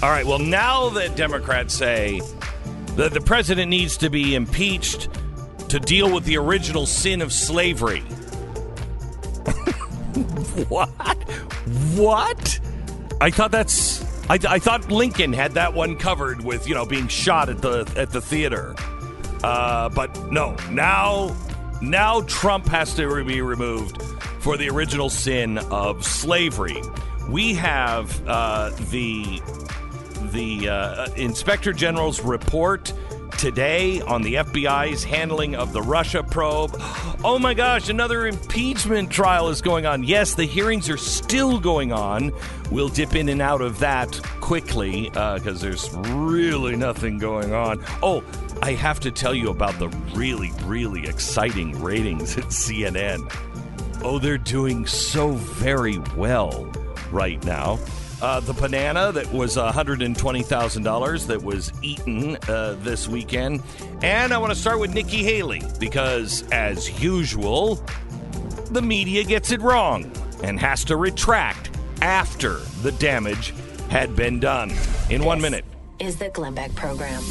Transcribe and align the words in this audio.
All 0.00 0.10
right. 0.10 0.24
Well, 0.24 0.38
now 0.38 0.90
that 0.90 1.16
Democrats 1.16 1.74
say 1.74 2.20
that 2.94 3.12
the 3.12 3.20
president 3.20 3.68
needs 3.68 3.96
to 3.96 4.08
be 4.08 4.36
impeached 4.36 5.08
to 5.70 5.80
deal 5.80 6.14
with 6.14 6.24
the 6.24 6.38
original 6.38 6.86
sin 6.86 7.20
of 7.20 7.32
slavery. 7.32 8.00
what? 10.68 10.88
What? 11.96 12.60
I 13.20 13.30
thought 13.30 13.50
that's. 13.50 14.04
I, 14.30 14.38
I, 14.48 14.60
thought 14.60 14.88
Lincoln 14.88 15.32
had 15.32 15.52
that 15.52 15.74
one 15.74 15.96
covered 15.96 16.44
with 16.44 16.68
you 16.68 16.74
know 16.74 16.86
being 16.86 17.08
shot 17.08 17.48
at 17.48 17.60
the 17.60 17.92
at 17.96 18.10
the 18.10 18.20
theater, 18.20 18.76
uh, 19.42 19.88
but 19.88 20.30
no. 20.30 20.54
Now, 20.70 21.36
now 21.82 22.20
Trump 22.22 22.68
has 22.68 22.94
to 22.94 23.24
be 23.24 23.42
removed 23.42 24.00
for 24.40 24.56
the 24.56 24.70
original 24.70 25.10
sin 25.10 25.58
of 25.58 26.04
slavery. 26.04 26.80
We 27.28 27.54
have 27.54 28.28
uh, 28.28 28.70
the 28.90 29.42
the 30.32 30.68
uh, 30.68 31.10
Inspector 31.16 31.72
General's 31.74 32.20
report 32.20 32.92
today 33.38 34.00
on 34.00 34.22
the 34.22 34.34
FBI's 34.34 35.04
handling 35.04 35.54
of 35.54 35.72
the 35.72 35.80
Russia 35.80 36.22
probe. 36.24 36.74
Oh 37.24 37.38
my 37.38 37.54
gosh, 37.54 37.88
another 37.88 38.26
impeachment 38.26 39.10
trial 39.10 39.48
is 39.48 39.62
going 39.62 39.86
on. 39.86 40.02
Yes, 40.02 40.34
the 40.34 40.44
hearings 40.44 40.88
are 40.88 40.96
still 40.96 41.60
going 41.60 41.92
on. 41.92 42.32
We'll 42.70 42.88
dip 42.88 43.14
in 43.14 43.28
and 43.28 43.40
out 43.40 43.60
of 43.60 43.78
that 43.78 44.20
quickly 44.40 45.04
because 45.10 45.46
uh, 45.46 45.66
there's 45.66 45.94
really 45.94 46.74
nothing 46.74 47.18
going 47.18 47.52
on. 47.52 47.82
Oh, 48.02 48.24
I 48.62 48.72
have 48.72 48.98
to 49.00 49.12
tell 49.12 49.34
you 49.34 49.50
about 49.50 49.78
the 49.78 49.88
really, 50.14 50.50
really 50.64 51.06
exciting 51.06 51.80
ratings 51.80 52.36
at 52.36 52.44
CNN. 52.46 53.32
Oh, 54.02 54.18
they're 54.18 54.38
doing 54.38 54.86
so 54.86 55.32
very 55.32 55.98
well 56.16 56.70
right 57.12 57.42
now. 57.44 57.78
Uh, 58.20 58.40
the 58.40 58.52
banana 58.52 59.12
that 59.12 59.32
was 59.32 59.56
$120,000 59.56 61.26
that 61.28 61.42
was 61.42 61.72
eaten 61.82 62.36
uh, 62.48 62.76
this 62.80 63.06
weekend. 63.08 63.62
And 64.02 64.32
I 64.32 64.38
want 64.38 64.52
to 64.52 64.58
start 64.58 64.80
with 64.80 64.92
Nikki 64.92 65.22
Haley 65.22 65.62
because, 65.78 66.42
as 66.50 67.00
usual, 67.00 67.76
the 68.70 68.82
media 68.82 69.22
gets 69.22 69.52
it 69.52 69.60
wrong 69.60 70.10
and 70.42 70.58
has 70.58 70.84
to 70.84 70.96
retract 70.96 71.70
after 72.02 72.56
the 72.82 72.92
damage 72.92 73.54
had 73.88 74.14
been 74.16 74.40
done. 74.40 74.70
In 75.10 75.20
this 75.20 75.24
one 75.24 75.40
minute. 75.40 75.64
Is 76.00 76.16
the 76.16 76.28
Glenn 76.28 76.54
Beck 76.54 76.74
program. 76.74 77.22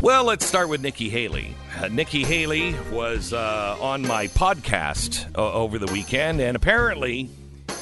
Well, 0.00 0.24
let's 0.24 0.46
start 0.46 0.68
with 0.68 0.80
Nikki 0.80 1.08
Haley. 1.08 1.54
Uh, 1.76 1.88
Nikki 1.88 2.22
Haley 2.24 2.74
was 2.92 3.32
uh, 3.32 3.76
on 3.80 4.02
my 4.02 4.28
podcast 4.28 5.26
uh, 5.36 5.52
over 5.52 5.78
the 5.78 5.92
weekend, 5.92 6.40
and 6.40 6.56
apparently 6.56 7.28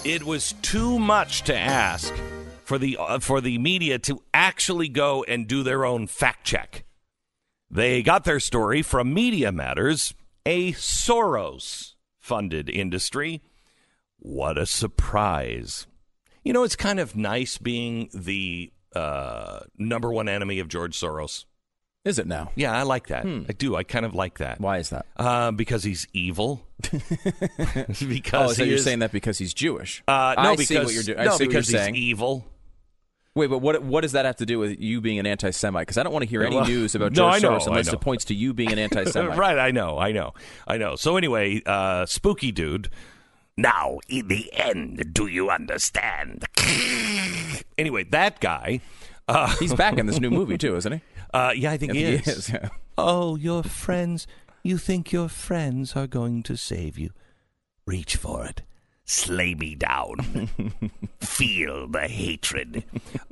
it 0.06 0.22
was 0.22 0.54
too 0.62 1.00
much 1.00 1.42
to 1.42 1.56
ask 1.56 2.14
for 2.62 2.78
the 2.78 2.96
uh, 2.96 3.18
for 3.18 3.40
the 3.40 3.58
media 3.58 3.98
to 3.98 4.22
actually 4.32 4.88
go 4.88 5.24
and 5.24 5.48
do 5.48 5.64
their 5.64 5.84
own 5.84 6.06
fact 6.06 6.46
check. 6.46 6.84
They 7.68 8.04
got 8.04 8.22
their 8.22 8.38
story 8.38 8.82
from 8.82 9.12
Media 9.12 9.50
Matters, 9.50 10.14
a 10.44 10.72
Soros 10.74 11.94
funded 12.20 12.70
industry. 12.70 13.42
What 14.20 14.56
a 14.56 14.66
surprise. 14.66 15.88
You 16.44 16.52
know, 16.52 16.62
it's 16.62 16.76
kind 16.76 17.00
of 17.00 17.16
nice 17.16 17.58
being 17.58 18.08
the 18.14 18.72
uh, 18.94 19.60
number 19.76 20.12
one 20.12 20.28
enemy 20.28 20.60
of 20.60 20.68
George 20.68 20.96
Soros. 20.98 21.46
Is 22.06 22.18
it 22.20 22.26
now? 22.28 22.52
Yeah, 22.54 22.72
I 22.72 22.84
like 22.84 23.08
that. 23.08 23.26
I 23.26 23.52
do. 23.52 23.74
I 23.74 23.82
kind 23.82 24.06
of 24.06 24.14
like 24.14 24.38
that. 24.38 24.60
Why 24.60 24.78
is 24.78 24.90
that? 24.90 25.06
Uh, 25.16 25.50
because 25.50 25.82
he's 25.82 26.06
evil. 26.12 26.64
because 28.08 28.50
Oh, 28.50 28.52
so 28.52 28.62
you're 28.62 28.76
is- 28.76 28.84
saying 28.84 29.00
that 29.00 29.10
because 29.12 29.38
he's 29.38 29.52
Jewish? 29.52 30.02
Uh, 30.06 30.34
no, 30.36 30.42
I 30.50 30.56
because 30.56 30.68
see 30.68 30.78
what 30.78 30.92
you're 30.94 31.02
doing. 31.02 31.18
No, 31.18 31.24
see 31.24 31.30
what 31.30 31.38
because 31.50 31.68
he's 31.68 31.76
saying. 31.76 31.96
evil. 31.96 32.46
Wait, 33.34 33.48
but 33.48 33.58
what 33.58 33.82
what 33.82 34.00
does 34.00 34.12
that 34.12 34.24
have 34.24 34.36
to 34.36 34.46
do 34.46 34.58
with 34.58 34.80
you 34.80 35.00
being 35.02 35.18
an 35.18 35.26
anti-Semite? 35.26 35.82
Because 35.82 35.98
I 35.98 36.04
don't 36.04 36.12
want 36.12 36.22
to 36.22 36.28
hear 36.28 36.42
any 36.42 36.56
Well, 36.56 36.64
news 36.66 36.94
about 36.94 37.10
no, 37.16 37.16
George 37.30 37.34
I 37.34 37.38
know, 37.40 37.56
Soros 37.58 37.66
unless 37.66 37.92
it 37.92 38.00
points 38.00 38.24
to 38.26 38.34
you 38.34 38.54
being 38.54 38.72
an 38.72 38.78
anti-Semite. 38.78 39.36
right, 39.36 39.58
I 39.58 39.72
know, 39.72 39.98
I 39.98 40.12
know, 40.12 40.32
I 40.66 40.78
know. 40.78 40.96
So 40.96 41.16
anyway, 41.18 41.60
uh, 41.66 42.06
spooky 42.06 42.50
dude. 42.52 42.88
Now, 43.58 43.98
in 44.08 44.28
the 44.28 44.50
end, 44.54 45.12
do 45.12 45.26
you 45.26 45.50
understand? 45.50 46.44
anyway, 47.78 48.04
that 48.04 48.40
guy. 48.40 48.80
Uh, 49.28 49.48
He's 49.58 49.74
back 49.74 49.98
in 49.98 50.06
this 50.06 50.20
new 50.20 50.30
movie 50.30 50.56
too, 50.56 50.76
isn't 50.76 50.92
he? 50.92 51.00
Uh, 51.36 51.52
yeah, 51.52 51.72
I 51.72 51.76
think 51.76 51.92
he 51.92 52.04
is. 52.04 52.52
Oh, 52.98 53.36
your 53.36 53.62
friends. 53.62 54.26
You 54.62 54.78
think 54.78 55.12
your 55.12 55.28
friends 55.28 55.94
are 55.94 56.06
going 56.06 56.42
to 56.44 56.56
save 56.56 56.98
you. 56.98 57.10
Reach 57.86 58.16
for 58.16 58.46
it. 58.46 58.62
Slay 59.04 59.54
me 59.54 59.74
down. 59.76 60.48
Feel 61.20 61.86
the 61.86 62.08
hatred. 62.08 62.82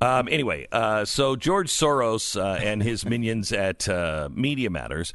Um, 0.00 0.28
anyway, 0.30 0.68
uh, 0.70 1.04
so 1.04 1.34
George 1.34 1.70
Soros 1.70 2.40
uh, 2.40 2.62
and 2.62 2.82
his 2.82 3.04
minions 3.04 3.52
at 3.52 3.88
uh, 3.88 4.28
Media 4.32 4.70
Matters 4.70 5.12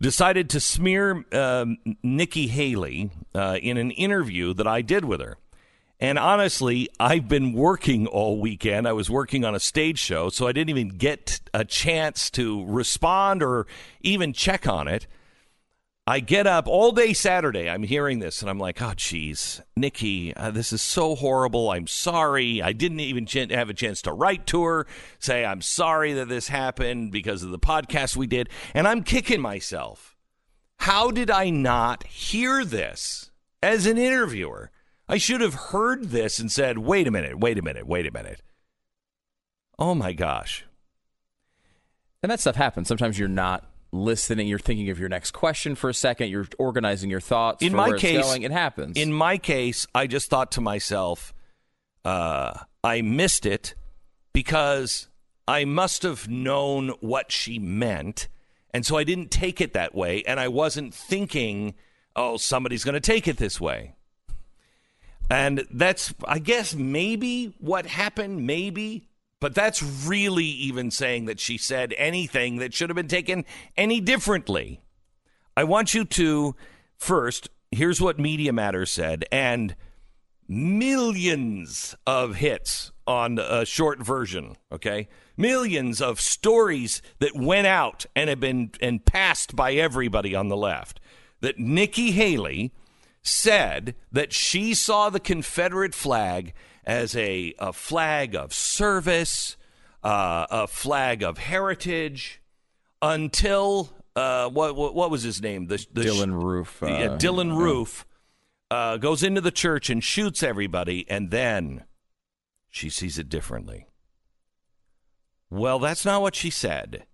decided 0.00 0.48
to 0.50 0.60
smear 0.60 1.26
um, 1.32 1.76
Nikki 2.02 2.46
Haley 2.46 3.10
uh, 3.34 3.58
in 3.60 3.76
an 3.76 3.90
interview 3.90 4.54
that 4.54 4.66
I 4.66 4.80
did 4.80 5.04
with 5.04 5.20
her. 5.20 5.36
And 6.00 6.18
honestly, 6.18 6.88
I've 7.00 7.26
been 7.26 7.52
working 7.52 8.06
all 8.06 8.38
weekend. 8.38 8.86
I 8.86 8.92
was 8.92 9.10
working 9.10 9.44
on 9.44 9.56
a 9.56 9.60
stage 9.60 9.98
show, 9.98 10.28
so 10.28 10.46
I 10.46 10.52
didn't 10.52 10.70
even 10.70 10.90
get 10.90 11.40
a 11.52 11.64
chance 11.64 12.30
to 12.30 12.64
respond 12.66 13.42
or 13.42 13.66
even 14.00 14.32
check 14.32 14.68
on 14.68 14.86
it. 14.86 15.08
I 16.06 16.20
get 16.20 16.46
up 16.46 16.68
all 16.68 16.92
day 16.92 17.12
Saturday. 17.12 17.68
I'm 17.68 17.82
hearing 17.82 18.20
this, 18.20 18.40
and 18.40 18.48
I'm 18.48 18.60
like, 18.60 18.80
oh, 18.80 18.94
geez, 18.96 19.60
Nikki, 19.76 20.34
uh, 20.34 20.50
this 20.52 20.72
is 20.72 20.80
so 20.80 21.14
horrible. 21.14 21.70
I'm 21.70 21.86
sorry. 21.86 22.62
I 22.62 22.72
didn't 22.72 23.00
even 23.00 23.26
ch- 23.26 23.50
have 23.50 23.68
a 23.68 23.74
chance 23.74 24.00
to 24.02 24.12
write 24.12 24.46
to 24.46 24.64
her, 24.64 24.86
say, 25.18 25.44
I'm 25.44 25.60
sorry 25.60 26.14
that 26.14 26.28
this 26.28 26.48
happened 26.48 27.12
because 27.12 27.42
of 27.42 27.50
the 27.50 27.58
podcast 27.58 28.16
we 28.16 28.26
did. 28.26 28.48
And 28.72 28.88
I'm 28.88 29.02
kicking 29.02 29.42
myself. 29.42 30.16
How 30.78 31.10
did 31.10 31.30
I 31.30 31.50
not 31.50 32.06
hear 32.06 32.64
this 32.64 33.30
as 33.62 33.84
an 33.84 33.98
interviewer? 33.98 34.70
I 35.08 35.16
should 35.16 35.40
have 35.40 35.54
heard 35.54 36.10
this 36.10 36.38
and 36.38 36.52
said, 36.52 36.78
wait 36.78 37.06
a 37.06 37.10
minute, 37.10 37.38
wait 37.38 37.58
a 37.58 37.62
minute, 37.62 37.86
wait 37.86 38.06
a 38.06 38.12
minute. 38.12 38.42
Oh 39.78 39.94
my 39.94 40.12
gosh. 40.12 40.66
And 42.22 42.30
that 42.30 42.40
stuff 42.40 42.56
happens. 42.56 42.88
Sometimes 42.88 43.18
you're 43.18 43.28
not 43.28 43.64
listening. 43.92 44.48
You're 44.48 44.58
thinking 44.58 44.90
of 44.90 44.98
your 44.98 45.08
next 45.08 45.30
question 45.30 45.74
for 45.74 45.88
a 45.88 45.94
second. 45.94 46.28
You're 46.28 46.48
organizing 46.58 47.10
your 47.10 47.20
thoughts. 47.20 47.62
In 47.62 47.70
for 47.70 47.76
my 47.76 47.96
case- 47.96 48.24
going. 48.24 48.42
it 48.42 48.50
happens. 48.50 48.96
In 48.96 49.12
my 49.12 49.38
case, 49.38 49.86
I 49.94 50.06
just 50.06 50.28
thought 50.28 50.52
to 50.52 50.60
myself, 50.60 51.32
uh, 52.04 52.54
I 52.82 53.02
missed 53.02 53.46
it 53.46 53.74
because 54.32 55.08
I 55.46 55.64
must 55.64 56.02
have 56.02 56.28
known 56.28 56.90
what 57.00 57.32
she 57.32 57.58
meant. 57.58 58.28
And 58.74 58.84
so 58.84 58.96
I 58.96 59.04
didn't 59.04 59.30
take 59.30 59.60
it 59.60 59.72
that 59.72 59.94
way. 59.94 60.22
And 60.24 60.38
I 60.38 60.48
wasn't 60.48 60.92
thinking, 60.92 61.74
oh, 62.14 62.36
somebody's 62.36 62.84
going 62.84 62.94
to 62.94 63.00
take 63.00 63.26
it 63.26 63.38
this 63.38 63.60
way. 63.60 63.94
And 65.30 65.66
that's, 65.70 66.14
I 66.24 66.38
guess, 66.38 66.74
maybe 66.74 67.54
what 67.58 67.86
happened, 67.86 68.46
maybe. 68.46 69.08
But 69.40 69.54
that's 69.54 69.82
really 69.82 70.44
even 70.44 70.90
saying 70.90 71.26
that 71.26 71.38
she 71.38 71.58
said 71.58 71.94
anything 71.96 72.56
that 72.56 72.74
should 72.74 72.90
have 72.90 72.96
been 72.96 73.08
taken 73.08 73.44
any 73.76 74.00
differently. 74.00 74.80
I 75.56 75.64
want 75.64 75.94
you 75.94 76.04
to 76.04 76.56
first, 76.96 77.48
here's 77.70 78.00
what 78.00 78.18
Media 78.18 78.52
Matters 78.52 78.90
said, 78.90 79.24
and 79.30 79.76
millions 80.48 81.94
of 82.06 82.36
hits 82.36 82.90
on 83.06 83.38
a 83.38 83.64
short 83.64 84.04
version, 84.04 84.56
okay? 84.72 85.08
Millions 85.36 86.00
of 86.00 86.20
stories 86.20 87.00
that 87.20 87.36
went 87.36 87.66
out 87.66 88.06
and 88.16 88.28
have 88.28 88.40
been 88.40 88.70
and 88.80 89.04
passed 89.04 89.54
by 89.54 89.74
everybody 89.74 90.34
on 90.34 90.48
the 90.48 90.56
left. 90.56 91.00
That 91.40 91.58
Nikki 91.58 92.10
Haley 92.10 92.72
said 93.28 93.94
that 94.10 94.32
she 94.32 94.74
saw 94.74 95.10
the 95.10 95.20
Confederate 95.20 95.94
flag 95.94 96.52
as 96.84 97.14
a, 97.14 97.54
a 97.58 97.72
flag 97.72 98.34
of 98.34 98.52
service, 98.52 99.56
uh, 100.02 100.46
a 100.50 100.66
flag 100.66 101.22
of 101.22 101.38
heritage, 101.38 102.40
until 103.02 103.90
uh, 104.16 104.48
what, 104.48 104.74
what 104.74 104.94
what 104.94 105.10
was 105.10 105.22
his 105.22 105.40
name? 105.40 105.66
The, 105.66 105.84
the 105.92 106.02
Dylann 106.02 106.42
Roof. 106.42 106.82
Uh, 106.82 106.86
yeah, 106.86 107.08
Dylann 107.16 107.56
Roof 107.56 108.06
uh, 108.70 108.96
goes 108.96 109.22
into 109.22 109.40
the 109.40 109.50
church 109.50 109.90
and 109.90 110.02
shoots 110.02 110.42
everybody, 110.42 111.06
and 111.08 111.30
then 111.30 111.84
she 112.68 112.90
sees 112.90 113.18
it 113.18 113.28
differently. 113.28 113.86
Well, 115.50 115.78
that's 115.78 116.04
not 116.04 116.22
what 116.22 116.34
she 116.34 116.50
said. 116.50 117.06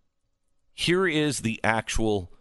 Here 0.72 1.06
is 1.06 1.40
the 1.40 1.60
actual 1.62 2.32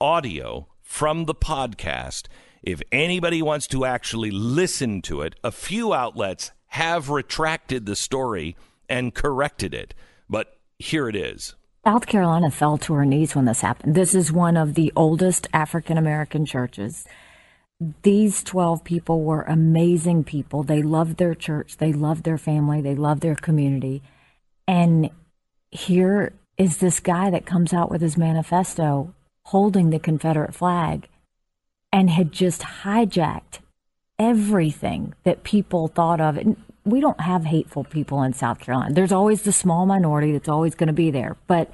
audio 0.00 0.68
from 0.80 1.24
the 1.24 1.34
podcast. 1.34 2.26
If 2.64 2.80
anybody 2.90 3.42
wants 3.42 3.66
to 3.68 3.84
actually 3.84 4.30
listen 4.30 5.02
to 5.02 5.20
it, 5.20 5.34
a 5.44 5.52
few 5.52 5.92
outlets 5.92 6.50
have 6.68 7.10
retracted 7.10 7.84
the 7.84 7.94
story 7.94 8.56
and 8.88 9.14
corrected 9.14 9.74
it. 9.74 9.92
But 10.30 10.56
here 10.78 11.06
it 11.06 11.14
is. 11.14 11.54
South 11.84 12.06
Carolina 12.06 12.50
fell 12.50 12.78
to 12.78 12.94
her 12.94 13.04
knees 13.04 13.36
when 13.36 13.44
this 13.44 13.60
happened. 13.60 13.94
This 13.94 14.14
is 14.14 14.32
one 14.32 14.56
of 14.56 14.74
the 14.74 14.90
oldest 14.96 15.46
African 15.52 15.98
American 15.98 16.46
churches. 16.46 17.04
these 18.02 18.42
12 18.42 18.82
people 18.82 19.22
were 19.22 19.42
amazing 19.42 20.24
people. 20.24 20.62
They 20.62 20.80
loved 20.80 21.18
their 21.18 21.34
church, 21.34 21.76
they 21.76 21.92
loved 21.92 22.24
their 22.24 22.38
family, 22.38 22.80
they 22.80 22.94
loved 22.94 23.20
their 23.20 23.34
community. 23.34 24.00
And 24.66 25.10
here 25.70 26.32
is 26.56 26.78
this 26.78 27.00
guy 27.00 27.28
that 27.30 27.44
comes 27.44 27.74
out 27.74 27.90
with 27.90 28.00
his 28.00 28.16
manifesto 28.16 29.12
holding 29.46 29.90
the 29.90 29.98
Confederate 29.98 30.54
flag 30.54 31.08
and 31.94 32.10
had 32.10 32.32
just 32.32 32.60
hijacked 32.82 33.60
everything 34.18 35.14
that 35.22 35.44
people 35.44 35.86
thought 35.86 36.20
of. 36.20 36.36
And 36.36 36.56
we 36.84 37.00
don't 37.00 37.20
have 37.20 37.44
hateful 37.44 37.84
people 37.84 38.20
in 38.24 38.32
South 38.32 38.58
Carolina. 38.58 38.92
There's 38.92 39.12
always 39.12 39.42
the 39.42 39.52
small 39.52 39.86
minority 39.86 40.32
that's 40.32 40.48
always 40.48 40.74
going 40.74 40.88
to 40.88 40.92
be 40.92 41.12
there. 41.12 41.36
But, 41.46 41.70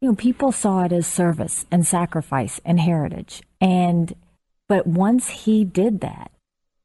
you 0.00 0.08
know, 0.08 0.14
people 0.14 0.52
saw 0.52 0.84
it 0.84 0.92
as 0.92 1.06
service 1.06 1.66
and 1.70 1.86
sacrifice 1.86 2.62
and 2.64 2.80
heritage. 2.80 3.42
And 3.60 4.14
but 4.68 4.86
once 4.86 5.28
he 5.28 5.64
did 5.64 6.00
that, 6.00 6.30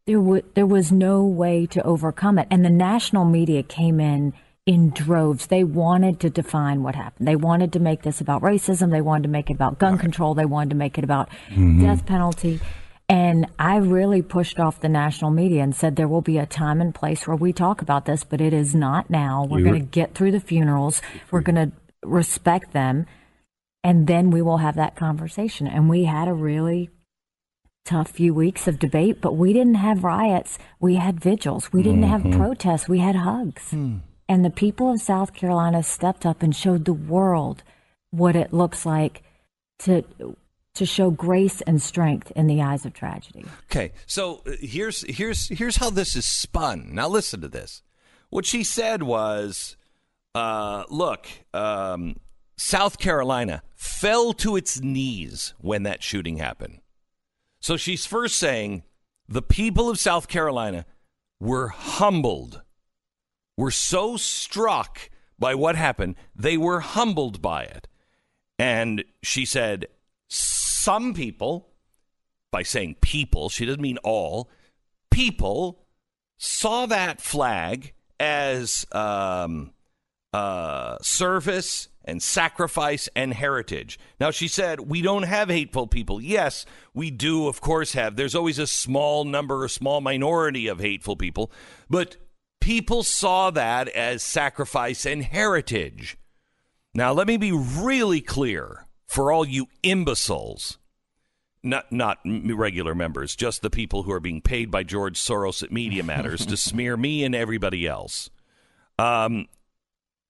there, 0.05 0.17
w- 0.17 0.43
there 0.53 0.67
was 0.67 0.91
no 0.91 1.23
way 1.23 1.65
to 1.67 1.81
overcome 1.83 2.37
it. 2.37 2.47
And 2.51 2.65
the 2.65 2.69
national 2.69 3.23
media 3.23 3.63
came 3.63 4.01
in 4.01 4.33
in 4.65 4.91
droves. 4.91 5.47
They 5.47 5.63
wanted 5.63 6.19
to 6.19 6.29
define 6.29 6.83
what 6.83 6.95
happened. 6.95 7.27
They 7.27 7.35
wanted 7.35 7.73
to 7.73 7.79
make 7.79 8.03
this 8.03 8.21
about 8.21 8.41
racism. 8.41 8.91
They 8.91 9.01
wanted 9.01 9.23
to 9.23 9.29
make 9.29 9.49
it 9.49 9.55
about 9.55 9.79
gun 9.79 9.97
control. 9.97 10.33
They 10.33 10.45
wanted 10.45 10.69
to 10.71 10.75
make 10.75 10.97
it 10.97 11.03
about 11.03 11.29
mm-hmm. 11.49 11.81
death 11.81 12.05
penalty. 12.05 12.59
And 13.09 13.47
I 13.59 13.75
really 13.75 14.21
pushed 14.21 14.59
off 14.59 14.79
the 14.79 14.87
national 14.87 15.31
media 15.31 15.63
and 15.63 15.75
said 15.75 15.95
there 15.95 16.07
will 16.07 16.21
be 16.21 16.37
a 16.37 16.45
time 16.45 16.79
and 16.79 16.95
place 16.95 17.27
where 17.27 17.35
we 17.35 17.51
talk 17.51 17.81
about 17.81 18.05
this, 18.05 18.23
but 18.23 18.39
it 18.39 18.53
is 18.53 18.73
not 18.73 19.09
now. 19.09 19.45
We're 19.49 19.63
going 19.63 19.81
to 19.81 19.85
get 19.85 20.15
through 20.15 20.31
the 20.31 20.39
funerals. 20.39 21.01
We're 21.29 21.41
going 21.41 21.55
to 21.55 21.71
respect 22.07 22.71
them. 22.71 23.05
And 23.83 24.07
then 24.07 24.29
we 24.29 24.41
will 24.41 24.59
have 24.59 24.75
that 24.75 24.95
conversation. 24.95 25.67
And 25.67 25.89
we 25.89 26.05
had 26.05 26.29
a 26.29 26.33
really 26.33 26.89
tough 27.83 28.11
few 28.11 28.33
weeks 28.33 28.67
of 28.67 28.79
debate, 28.79 29.19
but 29.19 29.35
we 29.35 29.51
didn't 29.51 29.75
have 29.75 30.05
riots. 30.05 30.57
We 30.79 30.95
had 30.95 31.19
vigils. 31.19 31.73
We 31.73 31.83
didn't 31.83 32.03
mm-hmm. 32.03 32.29
have 32.29 32.37
protests. 32.37 32.87
We 32.87 32.99
had 32.99 33.15
hugs. 33.15 33.71
Hmm. 33.71 33.97
And 34.31 34.45
the 34.45 34.49
people 34.49 34.89
of 34.89 35.01
South 35.01 35.33
Carolina 35.33 35.83
stepped 35.83 36.25
up 36.25 36.41
and 36.41 36.55
showed 36.55 36.85
the 36.85 36.93
world 36.93 37.63
what 38.11 38.33
it 38.33 38.53
looks 38.53 38.85
like 38.85 39.23
to 39.79 40.05
to 40.73 40.85
show 40.85 41.11
grace 41.11 41.59
and 41.59 41.81
strength 41.81 42.31
in 42.33 42.47
the 42.47 42.61
eyes 42.61 42.85
of 42.85 42.93
tragedy. 42.93 43.43
Okay, 43.69 43.91
so 44.05 44.41
uh, 44.47 44.51
here's 44.61 45.03
here's 45.13 45.49
here's 45.49 45.75
how 45.75 45.89
this 45.89 46.15
is 46.15 46.25
spun. 46.25 46.91
Now 46.93 47.09
listen 47.09 47.41
to 47.41 47.49
this. 47.49 47.81
What 48.29 48.45
she 48.45 48.63
said 48.63 49.03
was, 49.03 49.75
uh, 50.33 50.85
"Look, 50.89 51.27
um, 51.53 52.15
South 52.55 52.99
Carolina 52.99 53.63
fell 53.75 54.31
to 54.31 54.55
its 54.55 54.79
knees 54.79 55.53
when 55.57 55.83
that 55.83 56.03
shooting 56.03 56.37
happened. 56.37 56.79
So 57.59 57.75
she's 57.75 58.05
first 58.05 58.37
saying 58.37 58.83
the 59.27 59.41
people 59.41 59.89
of 59.89 59.99
South 59.99 60.29
Carolina 60.29 60.85
were 61.41 61.67
humbled, 61.67 62.61
were 63.57 63.71
so 63.71 64.17
struck 64.17 65.09
by 65.37 65.55
what 65.55 65.75
happened, 65.75 66.15
they 66.35 66.57
were 66.57 66.79
humbled 66.81 67.41
by 67.41 67.63
it. 67.63 67.87
And 68.59 69.03
she 69.23 69.45
said, 69.45 69.87
some 70.27 71.13
people, 71.13 71.69
by 72.51 72.63
saying 72.63 72.97
people, 73.01 73.49
she 73.49 73.65
doesn't 73.65 73.81
mean 73.81 73.97
all, 74.03 74.49
people 75.09 75.83
saw 76.37 76.85
that 76.85 77.21
flag 77.21 77.93
as 78.19 78.85
um, 78.91 79.71
uh, 80.31 80.97
service 81.01 81.89
and 82.05 82.21
sacrifice 82.21 83.09
and 83.15 83.33
heritage. 83.33 83.99
Now, 84.19 84.31
she 84.31 84.47
said, 84.47 84.79
we 84.81 85.01
don't 85.01 85.23
have 85.23 85.49
hateful 85.49 85.87
people. 85.87 86.21
Yes, 86.21 86.65
we 86.93 87.11
do, 87.11 87.47
of 87.47 87.61
course, 87.61 87.93
have. 87.93 88.15
There's 88.15 88.35
always 88.35 88.59
a 88.59 88.67
small 88.67 89.23
number, 89.23 89.65
a 89.65 89.69
small 89.69 90.01
minority 90.01 90.67
of 90.67 90.79
hateful 90.79 91.15
people, 91.15 91.51
but 91.89 92.17
people 92.61 93.03
saw 93.03 93.51
that 93.51 93.89
as 93.89 94.23
sacrifice 94.23 95.05
and 95.05 95.23
heritage. 95.23 96.17
Now, 96.93 97.11
let 97.11 97.27
me 97.27 97.35
be 97.35 97.51
really 97.51 98.21
clear 98.21 98.85
for 99.07 99.31
all 99.31 99.45
you 99.45 99.67
imbeciles. 99.83 100.77
Not 101.63 101.91
not 101.91 102.19
regular 102.25 102.95
members, 102.95 103.35
just 103.35 103.61
the 103.61 103.69
people 103.69 104.03
who 104.03 104.11
are 104.11 104.19
being 104.19 104.41
paid 104.41 104.71
by 104.71 104.81
George 104.83 105.19
Soros 105.19 105.61
at 105.61 105.71
Media 105.71 106.01
Matters 106.01 106.45
to 106.47 106.57
smear 106.69 106.97
me 106.97 107.23
and 107.23 107.35
everybody 107.35 107.85
else. 107.85 108.31
Um, 108.97 109.47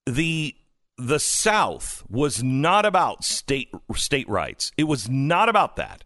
the 0.06 0.56
the 0.98 1.20
South 1.20 2.04
was 2.10 2.44
not 2.44 2.86
about 2.86 3.24
state 3.24 3.70
state 3.96 4.28
rights. 4.28 4.72
It 4.78 4.84
was 4.86 5.10
not 5.10 5.48
about 5.48 5.78
that. 5.78 6.04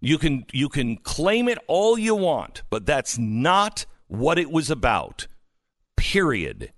You 0.00 0.18
can 0.18 0.46
you 0.52 0.68
can 0.68 0.98
claim 0.98 1.48
it 1.48 1.58
all 1.66 1.98
you 1.98 2.14
want, 2.14 2.62
but 2.70 2.86
that's 2.86 3.18
not 3.18 3.86
what 4.06 4.38
it 4.38 4.52
was 4.52 4.70
about. 4.70 5.26
Period. 6.00 6.72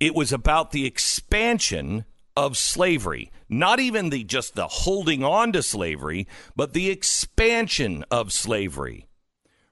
It 0.00 0.14
was 0.14 0.32
about 0.32 0.70
the 0.70 0.86
expansion 0.86 2.06
of 2.34 2.56
slavery. 2.56 3.30
Not 3.50 3.80
even 3.80 4.08
the 4.08 4.24
just 4.24 4.54
the 4.54 4.66
holding 4.66 5.22
on 5.22 5.52
to 5.52 5.62
slavery, 5.62 6.26
but 6.56 6.72
the 6.72 6.88
expansion 6.88 8.02
of 8.10 8.32
slavery. 8.32 9.06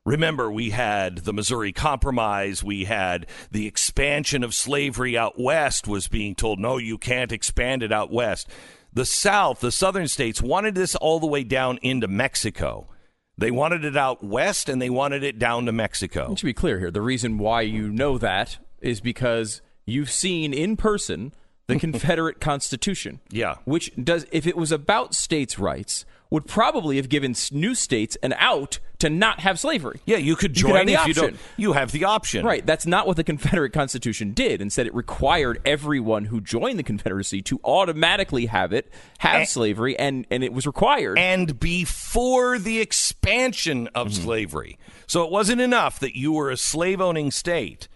Remember, 0.05 0.53
we 0.53 0.69
had 0.69 1.19
the 1.19 1.33
Missouri 1.33 1.73
Compromise. 1.73 2.63
We 2.63 2.85
had 2.85 3.27
the 3.51 3.67
expansion 3.67 4.45
of 4.45 4.55
slavery 4.55 5.17
out 5.17 5.41
west, 5.41 5.89
was 5.89 6.07
being 6.07 6.35
told, 6.35 6.59
no, 6.59 6.77
you 6.77 6.99
can't 6.99 7.33
expand 7.33 7.83
it 7.83 7.91
out 7.91 8.13
west. 8.13 8.51
The 8.93 9.07
South, 9.07 9.61
the 9.61 9.73
southern 9.73 10.09
states, 10.09 10.43
wanted 10.43 10.75
this 10.75 10.95
all 10.95 11.21
the 11.21 11.27
way 11.27 11.43
down 11.43 11.79
into 11.81 12.07
Mexico. 12.07 12.91
They 13.39 13.53
wanted 13.53 13.85
it 13.85 13.97
out 13.97 14.23
west 14.23 14.69
and 14.69 14.83
they 14.83 14.91
wanted 14.91 15.23
it 15.23 15.39
down 15.39 15.67
to 15.67 15.73
Mexico. 15.73 16.35
To 16.35 16.45
be 16.45 16.53
clear 16.53 16.81
here, 16.81 16.91
the 16.91 17.01
reason 17.01 17.39
why 17.39 17.61
you 17.63 17.89
know 17.89 18.19
that 18.19 18.59
is 18.81 19.01
because 19.01 19.63
you've 19.87 20.11
seen 20.11 20.53
in 20.53 20.77
person 20.77 21.33
the 21.69 21.77
Confederate 21.79 22.41
Constitution. 22.41 23.21
Yeah. 23.31 23.57
Which 23.65 23.93
does, 24.03 24.27
if 24.33 24.47
it 24.47 24.57
was 24.57 24.73
about 24.73 25.15
states' 25.15 25.59
rights, 25.59 26.05
would 26.31 26.47
probably 26.47 26.97
have 26.97 27.09
given 27.09 27.35
new 27.53 27.75
states 27.75 28.17
an 28.23 28.35
out 28.35 28.79
to 28.99 29.09
not 29.09 29.41
have 29.41 29.59
slavery. 29.59 30.01
Yeah, 30.07 30.17
you 30.17 30.37
could 30.37 30.53
join 30.53 30.89
you 30.89 30.97
could 30.97 31.03
if 31.03 31.07
you 31.09 31.15
don't. 31.15 31.37
You 31.57 31.73
have 31.73 31.93
the 31.93 32.05
option. 32.05 32.45
Right. 32.45 32.65
That's 32.65 32.87
not 32.87 33.07
what 33.07 33.17
the 33.17 33.25
Confederate 33.25 33.73
Constitution 33.73 34.33
did. 34.33 34.61
Instead, 34.61 34.87
it 34.87 34.95
required 34.95 35.61
everyone 35.65 36.25
who 36.27 36.41
joined 36.41 36.79
the 36.79 36.83
Confederacy 36.83 37.41
to 37.43 37.61
automatically 37.65 38.47
have 38.47 38.73
it, 38.73 38.93
have 39.19 39.41
and, 39.41 39.49
slavery, 39.49 39.99
and, 39.99 40.27
and 40.31 40.43
it 40.43 40.53
was 40.53 40.67
required. 40.67 41.19
And 41.19 41.59
before 41.59 42.59
the 42.59 42.81
expansion 42.81 43.89
of 43.95 44.09
mm-hmm. 44.09 44.23
slavery. 44.23 44.79
So 45.07 45.25
it 45.25 45.31
wasn't 45.31 45.61
enough 45.61 46.01
that 46.01 46.17
you 46.17 46.33
were 46.33 46.51
a 46.51 46.57
slave 46.57 47.01
owning 47.01 47.31
state. 47.31 47.89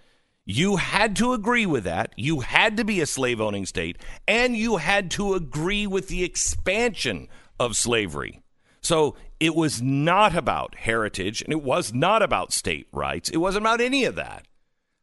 You 0.44 0.76
had 0.76 1.14
to 1.16 1.34
agree 1.34 1.66
with 1.66 1.84
that. 1.84 2.12
You 2.16 2.40
had 2.40 2.76
to 2.78 2.84
be 2.84 3.00
a 3.00 3.06
slave 3.06 3.40
owning 3.40 3.64
state, 3.64 3.98
and 4.26 4.56
you 4.56 4.78
had 4.78 5.10
to 5.12 5.34
agree 5.34 5.86
with 5.86 6.08
the 6.08 6.24
expansion 6.24 7.28
of 7.64 7.76
slavery. 7.76 8.42
So 8.80 9.16
it 9.38 9.54
was 9.54 9.80
not 9.80 10.34
about 10.34 10.74
heritage 10.74 11.42
and 11.42 11.52
it 11.52 11.62
was 11.62 11.94
not 11.94 12.22
about 12.22 12.52
state 12.52 12.88
rights. 12.92 13.30
It 13.30 13.38
wasn't 13.38 13.64
about 13.64 13.80
any 13.80 14.04
of 14.04 14.16
that. 14.16 14.46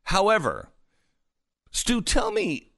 However, 0.03 0.69
Stu, 1.71 2.01
tell 2.01 2.31
me 2.31 2.69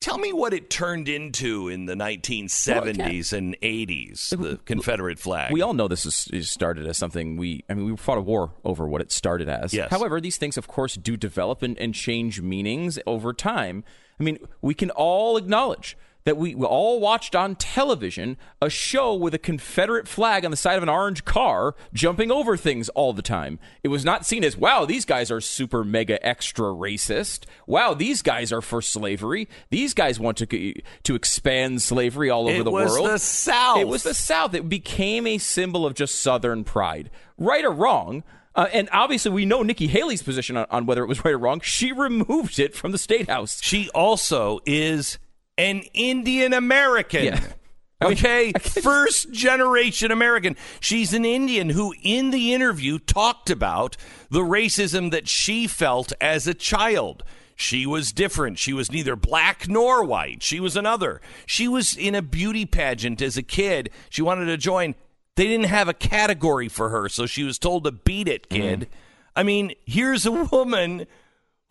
Tell 0.00 0.18
me 0.18 0.32
what 0.32 0.54
it 0.54 0.70
turned 0.70 1.08
into 1.08 1.68
in 1.68 1.86
the 1.86 1.94
1970s 1.94 3.32
well, 3.32 3.38
and 3.38 3.60
80s, 3.60 4.28
the 4.30 4.60
Confederate 4.64 5.18
flag. 5.18 5.52
We 5.52 5.60
all 5.60 5.74
know 5.74 5.88
this 5.88 6.06
is, 6.06 6.28
is, 6.32 6.48
started 6.48 6.86
as 6.86 6.96
something 6.96 7.36
we, 7.36 7.64
I 7.68 7.74
mean, 7.74 7.90
we 7.90 7.96
fought 7.96 8.16
a 8.16 8.20
war 8.20 8.52
over 8.64 8.86
what 8.86 9.00
it 9.00 9.10
started 9.10 9.48
as. 9.48 9.74
Yes. 9.74 9.90
However, 9.90 10.20
these 10.20 10.36
things, 10.36 10.56
of 10.56 10.68
course, 10.68 10.94
do 10.94 11.16
develop 11.16 11.62
and, 11.62 11.76
and 11.78 11.94
change 11.94 12.40
meanings 12.40 13.00
over 13.08 13.32
time. 13.32 13.82
I 14.20 14.22
mean, 14.22 14.38
we 14.62 14.72
can 14.72 14.90
all 14.90 15.36
acknowledge 15.36 15.96
that 16.28 16.36
we 16.36 16.54
all 16.54 17.00
watched 17.00 17.34
on 17.34 17.56
television 17.56 18.36
a 18.60 18.68
show 18.68 19.14
with 19.14 19.32
a 19.32 19.38
Confederate 19.38 20.06
flag 20.06 20.44
on 20.44 20.50
the 20.50 20.58
side 20.58 20.76
of 20.76 20.82
an 20.82 20.88
orange 20.90 21.24
car 21.24 21.74
jumping 21.94 22.30
over 22.30 22.54
things 22.54 22.90
all 22.90 23.14
the 23.14 23.22
time. 23.22 23.58
It 23.82 23.88
was 23.88 24.04
not 24.04 24.26
seen 24.26 24.44
as, 24.44 24.54
wow, 24.54 24.84
these 24.84 25.06
guys 25.06 25.30
are 25.30 25.40
super 25.40 25.84
mega 25.84 26.24
extra 26.24 26.66
racist. 26.66 27.46
Wow, 27.66 27.94
these 27.94 28.20
guys 28.20 28.52
are 28.52 28.60
for 28.60 28.82
slavery. 28.82 29.48
These 29.70 29.94
guys 29.94 30.20
want 30.20 30.36
to 30.36 30.74
to 31.04 31.14
expand 31.14 31.80
slavery 31.80 32.28
all 32.28 32.46
over 32.46 32.60
it 32.60 32.64
the 32.64 32.70
world. 32.72 32.98
It 32.98 33.00
was 33.00 33.12
the 33.12 33.18
South. 33.18 33.78
It 33.78 33.88
was 33.88 34.02
the 34.02 34.12
South. 34.12 34.52
It 34.52 34.68
became 34.68 35.26
a 35.26 35.38
symbol 35.38 35.86
of 35.86 35.94
just 35.94 36.16
Southern 36.16 36.62
pride. 36.62 37.08
Right 37.38 37.64
or 37.64 37.72
wrong, 37.72 38.22
uh, 38.54 38.66
and 38.74 38.90
obviously, 38.92 39.30
we 39.30 39.46
know 39.46 39.62
Nikki 39.62 39.86
Haley's 39.86 40.22
position 40.22 40.58
on, 40.58 40.66
on, 40.70 40.84
whether 40.84 41.02
it 41.02 41.06
was 41.06 41.24
right 41.24 41.32
or 41.32 41.38
wrong. 41.38 41.60
She 41.60 41.90
removed 41.90 42.58
it 42.58 42.74
from 42.74 42.92
the 42.92 42.98
state 42.98 43.30
house. 43.30 43.62
She 43.62 43.88
also 43.94 44.60
is 44.66 45.18
an 45.58 45.82
Indian 45.92 46.54
American. 46.54 47.24
Yeah. 47.24 47.40
Okay, 48.00 48.52
first 48.52 49.32
generation 49.32 50.12
American. 50.12 50.54
She's 50.78 51.12
an 51.12 51.24
Indian 51.24 51.70
who, 51.70 51.92
in 52.00 52.30
the 52.30 52.54
interview, 52.54 53.00
talked 53.00 53.50
about 53.50 53.96
the 54.30 54.42
racism 54.42 55.10
that 55.10 55.26
she 55.26 55.66
felt 55.66 56.12
as 56.20 56.46
a 56.46 56.54
child. 56.54 57.24
She 57.56 57.86
was 57.86 58.12
different. 58.12 58.56
She 58.56 58.72
was 58.72 58.92
neither 58.92 59.16
black 59.16 59.66
nor 59.68 60.04
white. 60.04 60.44
She 60.44 60.60
was 60.60 60.76
another. 60.76 61.20
She 61.44 61.66
was 61.66 61.96
in 61.96 62.14
a 62.14 62.22
beauty 62.22 62.64
pageant 62.66 63.20
as 63.20 63.36
a 63.36 63.42
kid. 63.42 63.90
She 64.10 64.22
wanted 64.22 64.46
to 64.46 64.56
join. 64.56 64.94
They 65.34 65.48
didn't 65.48 65.66
have 65.66 65.88
a 65.88 65.94
category 65.94 66.68
for 66.68 66.90
her, 66.90 67.08
so 67.08 67.26
she 67.26 67.42
was 67.42 67.58
told 67.58 67.82
to 67.82 67.90
beat 67.90 68.28
it, 68.28 68.48
kid. 68.48 68.82
Mm. 68.82 68.86
I 69.34 69.42
mean, 69.42 69.72
here's 69.84 70.24
a 70.24 70.30
woman 70.30 71.08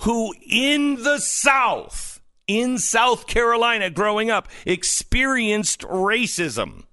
who 0.02 0.34
in 0.46 1.04
the 1.04 1.20
South, 1.20 2.17
in 2.48 2.78
South 2.78 3.28
Carolina 3.28 3.90
growing 3.90 4.32
up, 4.32 4.48
experienced 4.66 5.82
racism. 5.82 6.84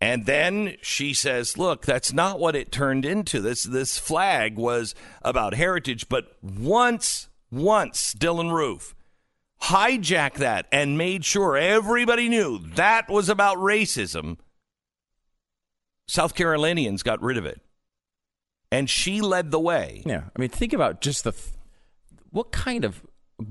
And 0.00 0.26
then 0.26 0.76
she 0.82 1.14
says, 1.14 1.56
"Look, 1.56 1.86
that's 1.86 2.12
not 2.12 2.38
what 2.38 2.54
it 2.54 2.70
turned 2.70 3.04
into. 3.04 3.40
This 3.40 3.62
this 3.62 3.98
flag 3.98 4.56
was 4.56 4.94
about 5.22 5.54
heritage, 5.54 6.08
but 6.08 6.36
once 6.42 7.28
once 7.50 8.14
Dylann 8.14 8.52
Roof 8.52 8.94
hijacked 9.62 10.34
that 10.34 10.66
and 10.70 10.98
made 10.98 11.24
sure 11.24 11.56
everybody 11.56 12.28
knew 12.28 12.58
that 12.74 13.08
was 13.08 13.28
about 13.28 13.56
racism. 13.56 14.38
South 16.06 16.34
Carolinians 16.34 17.02
got 17.02 17.22
rid 17.22 17.36
of 17.36 17.46
it. 17.46 17.60
And 18.70 18.90
she 18.90 19.20
led 19.20 19.50
the 19.50 19.60
way. 19.60 20.02
Yeah. 20.04 20.24
I 20.36 20.40
mean, 20.40 20.48
think 20.48 20.72
about 20.72 21.00
just 21.00 21.24
the 21.24 21.32
what 22.30 22.52
kind 22.52 22.84
of 22.84 23.02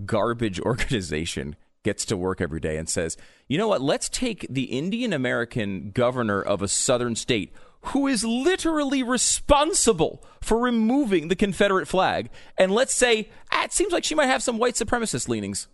garbage 0.05 0.59
organization 0.61 1.55
gets 1.83 2.05
to 2.05 2.17
work 2.17 2.41
every 2.41 2.59
day 2.59 2.77
and 2.77 2.89
says, 2.89 3.15
you 3.47 3.57
know 3.57 3.67
what, 3.67 3.81
let's 3.81 4.09
take 4.09 4.45
the 4.49 4.63
Indian 4.63 5.13
American 5.13 5.91
governor 5.91 6.41
of 6.41 6.61
a 6.61 6.67
southern 6.67 7.15
state 7.15 7.53
who 7.89 8.07
is 8.07 8.23
literally 8.23 9.03
responsible 9.03 10.23
for 10.41 10.59
removing 10.59 11.27
the 11.27 11.35
Confederate 11.35 11.87
flag, 11.87 12.29
and 12.57 12.71
let's 12.71 12.95
say, 12.95 13.29
ah, 13.51 13.63
it 13.63 13.73
seems 13.73 13.93
like 13.93 14.03
she 14.03 14.15
might 14.15 14.25
have 14.25 14.41
some 14.41 14.57
white 14.57 14.73
supremacist 14.73 15.29
leanings. 15.29 15.67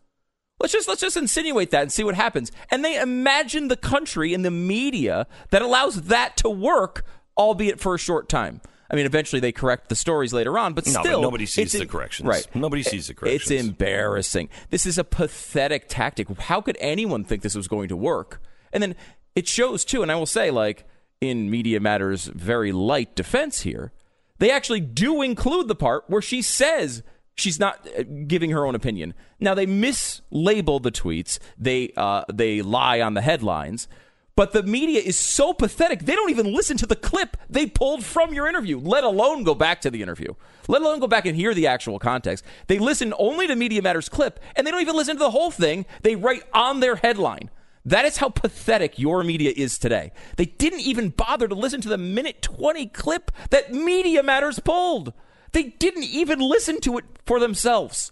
Let's 0.60 0.74
just 0.74 0.88
let's 0.88 1.02
just 1.02 1.18
insinuate 1.18 1.72
that 1.72 1.82
and 1.82 1.92
see 1.92 2.04
what 2.04 2.16
happens. 2.16 2.52
And 2.70 2.86
they 2.86 3.00
imagine 3.00 3.68
the 3.68 3.78
country 3.78 4.34
and 4.34 4.46
the 4.46 4.52
media 4.52 5.26
that 5.50 5.62
allows 5.62 6.04
that 6.04 6.38
to 6.38 6.50
work, 6.50 7.06
albeit 7.38 7.80
for 7.80 7.96
a 7.96 8.00
short 8.00 8.30
time. 8.30 8.62
I 8.92 8.96
mean, 8.96 9.06
eventually 9.06 9.40
they 9.40 9.54
correct 9.54 9.88
the 9.88 9.96
stories 9.96 10.34
later 10.34 10.58
on, 10.60 10.74
but 10.74 10.86
no, 10.86 10.92
still, 10.92 11.04
but 11.04 11.22
nobody 11.22 11.46
sees 11.46 11.72
the 11.72 11.86
corrections. 11.86 12.28
Right? 12.28 12.46
Nobody 12.54 12.84
sees 12.84 13.08
the 13.08 13.14
corrections. 13.14 13.50
It's 13.50 13.66
embarrassing. 13.66 14.50
This 14.70 14.86
is 14.86 14.98
a 14.98 15.06
pathetic 15.06 15.86
tactic. 15.88 16.30
How 16.38 16.60
could 16.60 16.78
anyone 16.82 17.24
think 17.24 17.42
this 17.42 17.56
was 17.56 17.70
going 17.70 17.88
to 17.88 17.96
work? 17.96 18.42
And 18.74 18.84
then 18.84 18.96
it 19.34 19.48
shows 19.48 19.86
too. 19.86 20.02
And 20.02 20.12
I 20.12 20.16
will 20.16 20.26
say, 20.26 20.52
like 20.52 20.86
in 21.22 21.50
Media 21.50 21.80
Matters' 21.80 22.26
very 22.26 22.74
light 22.74 23.16
defense 23.16 23.62
here, 23.62 23.94
they 24.40 24.52
actually 24.52 24.82
do 24.82 25.22
include 25.22 25.70
the 25.70 25.76
part 25.76 26.04
where 26.08 26.22
she 26.22 26.42
says 26.42 27.02
she's 27.36 27.60
not 27.60 27.88
uh, 27.98 28.04
giving 28.28 28.52
her 28.52 28.66
own 28.66 28.76
opinion. 28.76 29.14
Now 29.40 29.54
they 29.54 29.66
mislabel 29.66 30.82
the 30.82 30.92
tweets. 30.92 31.40
They 31.58 31.94
uh, 31.96 32.26
they 32.32 32.62
lie 32.62 33.00
on 33.00 33.14
the 33.14 33.22
headlines. 33.22 33.88
But 34.36 34.54
the 34.54 34.64
media 34.64 35.02
is 35.02 35.20
so 35.20 35.54
pathetic, 35.54 36.02
they 36.02 36.16
don't 36.16 36.30
even 36.30 36.54
listen 36.54 36.78
to 36.78 36.86
the 36.86 36.96
clip 36.96 37.38
they 37.50 37.66
pulled 37.66 38.04
from 38.04 38.34
your 38.34 38.48
interview, 38.48 38.80
let 38.80 39.04
alone 39.04 39.44
go 39.44 39.54
back 39.54 39.82
to 39.82 39.92
the 39.92 40.02
interview, 40.02 40.34
let 40.68 40.82
alone 40.82 41.00
go 41.00 41.08
back 41.08 41.26
and 41.26 41.36
hear 41.36 41.54
the 41.54 41.68
actual 41.68 42.00
context. 42.00 42.46
They 42.68 42.80
listen 42.80 43.14
only 43.20 43.48
to 43.48 43.56
Media 43.56 43.82
Matters 43.82 44.10
clip, 44.10 44.40
and 44.56 44.66
they 44.66 44.72
don't 44.72 44.82
even 44.82 44.96
listen 44.96 45.16
to 45.18 45.24
the 45.24 45.32
whole 45.32 45.52
thing. 45.52 45.86
They 46.02 46.16
write 46.16 46.44
on 46.54 46.80
their 46.80 46.96
headline. 46.96 47.50
That 47.84 48.06
is 48.06 48.18
how 48.18 48.30
pathetic 48.30 49.00
your 49.00 49.24
media 49.24 49.54
is 49.56 49.80
today. 49.80 50.12
They 50.38 50.46
didn't 50.46 50.82
even 50.82 51.10
bother 51.10 51.48
to 51.48 51.56
listen 51.56 51.82
to 51.82 51.90
the 51.90 51.98
minute 51.98 52.42
20 52.42 52.88
clip 52.88 53.32
that 53.50 53.74
Media 53.74 54.22
Matters 54.22 54.60
pulled. 54.60 55.14
They 55.52 55.64
didn't 55.64 56.04
even 56.04 56.40
listen 56.40 56.80
to 56.82 56.98
it 57.00 57.06
for 57.26 57.40
themselves. 57.40 58.12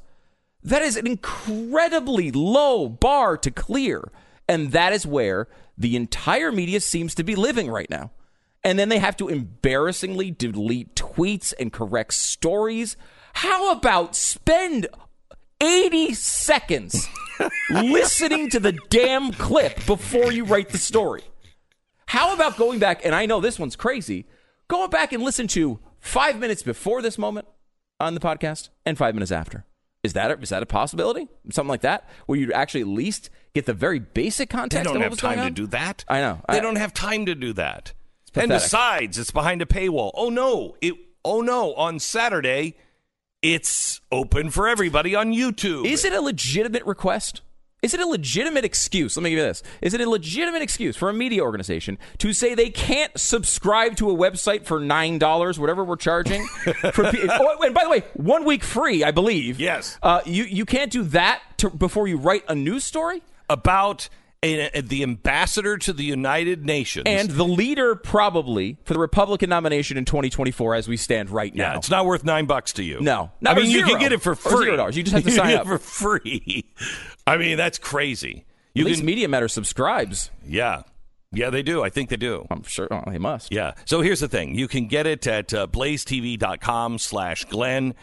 That 0.64 0.82
is 0.82 0.98
an 0.98 1.08
incredibly 1.08 2.32
low 2.32 2.90
bar 2.90 3.38
to 3.38 3.52
clear. 3.52 4.12
And 4.48 4.72
that 4.72 4.92
is 4.92 5.06
where 5.06 5.48
the 5.80 5.96
entire 5.96 6.52
media 6.52 6.82
seems 6.82 7.16
to 7.16 7.24
be 7.24 7.36
living 7.36 7.72
right 7.72 7.90
now. 7.90 8.12
And 8.64 8.78
then 8.78 8.90
they 8.90 9.00
have 9.00 9.16
to 9.18 9.30
embarrassingly 9.30 10.32
delete 10.32 10.94
tweets 10.96 11.54
and 11.58 11.72
correct 11.72 12.14
stories. 12.14 12.98
How 13.34 13.72
about 13.72 14.16
spend 14.16 14.88
80 15.62 16.14
seconds 16.14 17.08
listening 17.70 18.50
to 18.50 18.60
the 18.60 18.78
damn 18.90 19.32
clip 19.32 19.86
before 19.86 20.34
you 20.34 20.44
write 20.44 20.70
the 20.70 20.78
story? 20.78 21.24
How 22.08 22.34
about 22.34 22.58
going 22.58 22.80
back, 22.80 23.06
and 23.06 23.16
I 23.16 23.26
know 23.26 23.40
this 23.40 23.60
one's 23.60 23.76
crazy, 23.76 24.26
going 24.68 24.90
back 24.90 25.14
and 25.14 25.24
listen 25.24 25.48
to 25.50 25.80
five 26.00 26.40
minutes 26.40 26.64
before 26.64 27.02
this 27.02 27.18
moment 27.18 27.48
on 28.00 28.16
the 28.16 28.20
podcast 28.20 28.70
and 28.86 28.98
five 28.98 29.14
minutes 29.14 29.32
after? 29.32 29.66
Is 30.04 30.14
that 30.14 30.32
a, 30.32 30.40
is 30.40 30.50
that 30.50 30.64
a 30.64 30.66
possibility? 30.66 31.28
Something 31.52 31.70
like 31.70 31.82
that, 31.82 32.08
where 32.26 32.40
you'd 32.40 32.54
actually 32.54 32.82
at 32.82 32.88
least 32.88 33.30
get 33.54 33.66
the 33.66 33.74
very 33.74 34.00
basic 34.00 34.50
context. 34.50 34.86
They 34.86 34.94
don't 34.94 35.02
have 35.02 35.18
time 35.18 35.46
to 35.46 35.52
do 35.52 35.68
that. 35.68 36.06
I 36.08 36.22
know. 36.22 36.42
They 36.48 36.58
I, 36.58 36.62
don't 36.62 36.78
have 36.78 36.94
time 36.94 37.26
to 37.26 37.36
do 37.36 37.54
that. 37.54 37.94
And 38.36 38.50
besides, 38.50 39.18
it's 39.18 39.32
behind 39.32 39.62
a 39.62 39.66
paywall. 39.66 40.12
Oh 40.14 40.30
no! 40.30 40.78
It. 40.82 40.94
Oh 41.26 41.42
no! 41.42 41.74
On 41.74 42.00
Saturday, 42.00 42.76
it's 43.42 44.00
open 44.12 44.50
for 44.52 44.68
everybody 44.68 45.16
on 45.16 45.34
YouTube. 45.34 45.86
Is 45.86 46.06
it 46.06 46.14
a 46.14 46.22
legitimate 46.22 46.86
request? 46.86 47.42
Is 47.82 47.94
it 47.94 48.00
a 48.02 48.06
legitimate 48.06 48.66
excuse? 48.66 49.16
Let 49.16 49.24
me 49.24 49.30
give 49.30 49.40
you 49.40 49.46
this. 49.46 49.64
Is 49.82 49.94
it 49.94 50.02
a 50.02 50.10
legitimate 50.10 50.62
excuse 50.62 50.98
for 50.98 51.10
a 51.10 51.14
media 51.14 51.44
organization 51.44 51.98
to 52.18 52.34
say 52.34 52.54
they 52.54 52.70
can't 52.70 53.18
subscribe 53.18 53.96
to 53.98 54.10
a 54.10 54.14
website 54.14 54.66
for 54.66 54.82
$9, 54.82 55.60
whatever 55.60 55.86
we're 55.86 55.96
charging? 55.96 56.46
for, 56.94 57.06
oh, 57.06 57.58
and 57.62 57.74
by 57.74 57.84
the 57.84 57.90
way, 57.90 58.04
one 58.16 58.44
week 58.44 58.64
free, 58.64 59.04
I 59.04 59.12
believe. 59.12 59.60
Yes. 59.60 59.98
Uh, 60.04 60.22
you, 60.26 60.44
you 60.44 60.66
can't 60.66 60.92
do 60.92 61.04
that 61.04 61.42
to, 61.58 61.70
before 61.70 62.08
you 62.08 62.18
write 62.18 62.44
a 62.50 62.56
news 62.56 62.84
story? 62.84 63.22
About 63.52 64.10
a, 64.44 64.78
a, 64.78 64.82
the 64.82 65.04
ambassador 65.04 65.78
to 65.78 65.94
the 65.94 66.04
United 66.04 66.66
Nations. 66.66 67.04
And 67.06 67.30
the 67.30 67.44
leader, 67.44 67.96
probably, 67.96 68.78
for 68.84 68.94
the 68.94 69.00
Republican 69.00 69.50
nomination 69.50 69.98
in 69.98 70.06
2024 70.06 70.76
as 70.76 70.88
we 70.88 70.98
stand 70.98 71.30
right 71.30 71.54
now. 71.54 71.72
Yeah, 71.72 71.78
it's 71.78 71.90
not 71.90 72.06
worth 72.06 72.24
nine 72.24 72.46
bucks 72.46 72.74
to 72.74 72.84
you. 72.84 73.02
No. 73.02 73.32
I 73.46 73.54
mean, 73.54 73.70
you 73.70 73.84
can 73.84 74.00
get 74.00 74.14
it 74.14 74.22
for 74.22 74.36
free. 74.36 74.66
zero 74.66 74.78
dollars. 74.78 74.96
You 74.98 75.04
just 75.04 75.16
have 75.16 75.24
to 75.24 75.32
sign 75.36 75.56
up. 75.56 75.68
for 75.68 75.78
free. 75.78 76.72
I 77.28 77.38
mean, 77.38 77.58
that's 77.58 77.78
crazy. 77.78 78.46
You 78.74 78.84
At 78.84 78.88
least 78.88 79.00
can, 79.00 79.08
Media 79.08 79.28
Matter 79.28 79.48
subscribes. 79.48 80.32
Yeah. 80.46 80.84
Yeah, 81.32 81.50
they 81.52 81.62
do. 81.62 81.84
I 81.84 81.90
think 81.90 82.10
they 82.10 82.18
do. 82.18 82.48
I'm 82.50 82.64
sure 82.64 82.88
oh, 82.90 83.04
they 83.08 83.20
must. 83.20 83.52
Yeah. 83.52 83.74
So 83.86 84.02
here's 84.02 84.20
the 84.20 84.28
thing. 84.28 84.56
You 84.56 84.68
can 84.68 84.88
get 84.88 85.06
it 85.06 85.28
at 85.28 85.54
uh, 85.54 85.68
blazetv.com 85.68 86.98
slash 86.98 87.46
Glenn. 87.46 87.94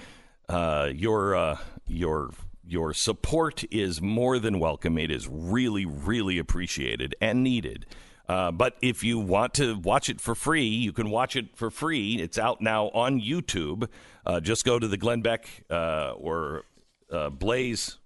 Uh, 0.49 0.91
your, 0.95 1.35
uh, 1.35 1.59
your 1.89 2.31
your 2.67 2.93
support 2.93 3.65
is 3.71 4.03
more 4.03 4.39
than 4.39 4.59
welcome. 4.59 4.99
It 4.99 5.11
is 5.11 5.29
really, 5.29 5.87
really 5.87 6.39
appreciated 6.39 7.15
and 7.21 7.43
needed. 7.43 7.87
Uh, 8.29 8.51
but 8.51 8.77
if 8.83 9.05
you 9.05 9.19
want 9.19 9.55
to 9.55 9.79
watch 9.79 10.09
it 10.09 10.21
for 10.21 10.35
free, 10.35 10.67
you 10.67 10.93
can 10.93 11.11
watch 11.11 11.37
it 11.37 11.57
for 11.57 11.71
free. 11.71 12.17
It's 12.17 12.39
out 12.39 12.61
now 12.61 12.87
on 12.89 13.21
YouTube. 13.21 13.89
Uh, 14.25 14.41
just 14.41 14.65
go 14.65 14.79
to 14.79 14.89
the 14.89 14.97
Glenn 14.97 15.23
Beck 15.23 15.49
uh, 15.71 16.13
or 16.13 16.65
uh, 17.13 17.31
Blaze. 17.31 17.99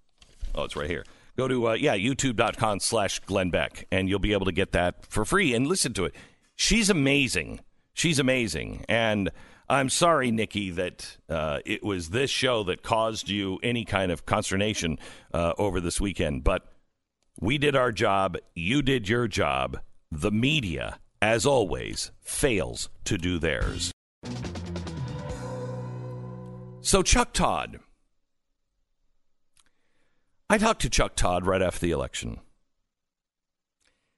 Oh, 0.55 0.65
it's 0.65 0.77
right 0.77 0.91
here. 0.91 1.05
Go 1.37 1.49
to, 1.49 1.69
uh, 1.69 1.73
yeah, 1.73 1.97
youtube.com 1.97 2.81
slash 2.81 3.21
Glenn 3.21 3.51
Beck, 3.51 3.87
and 3.91 4.11
you'll 4.11 4.19
be 4.19 4.35
able 4.35 4.45
to 4.45 4.53
get 4.53 4.73
that 4.73 5.07
for 5.07 5.25
free 5.25 5.55
and 5.55 5.67
listen 5.67 5.95
to 5.95 6.05
it. 6.05 6.15
She's 6.55 6.91
amazing. 6.91 7.61
She's 7.95 8.19
amazing. 8.19 8.85
And 8.89 9.31
I'm 9.71 9.89
sorry, 9.89 10.33
Nikki, 10.33 10.71
that 10.73 11.17
uh, 11.29 11.61
it 11.65 11.85
was 11.85 12.11
this 12.11 12.29
show 12.29 12.65
that 12.65 12.83
caused 12.83 13.29
you 13.29 13.61
any 13.63 13.85
kind 13.85 14.11
of 14.11 14.27
consternation 14.27 14.99
uh, 15.33 15.53
over 15.59 15.81
this 15.81 16.01
weekend. 16.01 16.43
But 16.43 16.67
we 17.41 17.57
did 17.57 17.77
our 17.77 17.93
job. 17.93 18.37
You 18.57 18.83
did 18.83 19.09
your 19.09 19.29
job. 19.29 19.79
The 20.11 20.33
media, 20.33 20.99
as 21.23 21.47
always, 21.47 22.11
fails 22.21 22.91
to 23.05 23.17
do 23.17 23.39
theirs. 23.39 23.93
So, 26.81 27.05
Chuck 27.05 27.33
Todd. 27.33 27.79
I 30.49 30.59
talked 30.59 30.83
to 30.83 30.91
Chuck 30.91 31.15
Todd 31.15 31.47
right 31.47 31.63
after 31.63 31.79
the 31.79 31.93
election. 31.93 32.41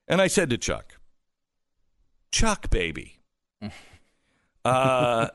And 0.09 0.23
I 0.23 0.28
said 0.28 0.49
to 0.49 0.56
Chuck, 0.56 0.97
Chuck, 2.30 2.71
baby. 2.71 3.18
Uh, 4.64 5.28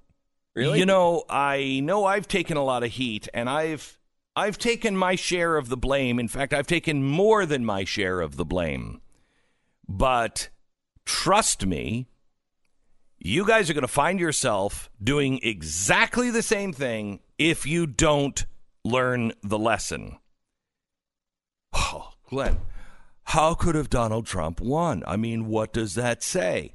really? 0.54 0.78
You 0.78 0.86
know, 0.86 1.24
I 1.28 1.80
know 1.82 2.04
I've 2.04 2.28
taken 2.28 2.56
a 2.56 2.64
lot 2.64 2.82
of 2.82 2.92
heat, 2.92 3.28
and 3.34 3.48
I've 3.48 3.98
I've 4.36 4.58
taken 4.58 4.96
my 4.96 5.16
share 5.16 5.56
of 5.56 5.68
the 5.68 5.76
blame. 5.76 6.18
In 6.18 6.28
fact, 6.28 6.54
I've 6.54 6.66
taken 6.66 7.04
more 7.04 7.44
than 7.44 7.64
my 7.64 7.84
share 7.84 8.20
of 8.20 8.36
the 8.36 8.44
blame. 8.44 9.00
But 9.88 10.48
trust 11.04 11.66
me, 11.66 12.06
you 13.18 13.44
guys 13.44 13.68
are 13.68 13.74
going 13.74 13.82
to 13.82 13.88
find 13.88 14.20
yourself 14.20 14.90
doing 15.02 15.40
exactly 15.42 16.30
the 16.30 16.42
same 16.42 16.72
thing 16.72 17.20
if 17.36 17.66
you 17.66 17.86
don't 17.86 18.46
learn 18.84 19.32
the 19.42 19.58
lesson. 19.58 20.18
Oh, 21.74 22.12
Glenn, 22.30 22.58
how 23.24 23.54
could 23.54 23.74
have 23.74 23.90
Donald 23.90 24.26
Trump 24.26 24.60
won? 24.60 25.02
I 25.06 25.16
mean, 25.16 25.46
what 25.46 25.72
does 25.72 25.94
that 25.96 26.22
say? 26.22 26.72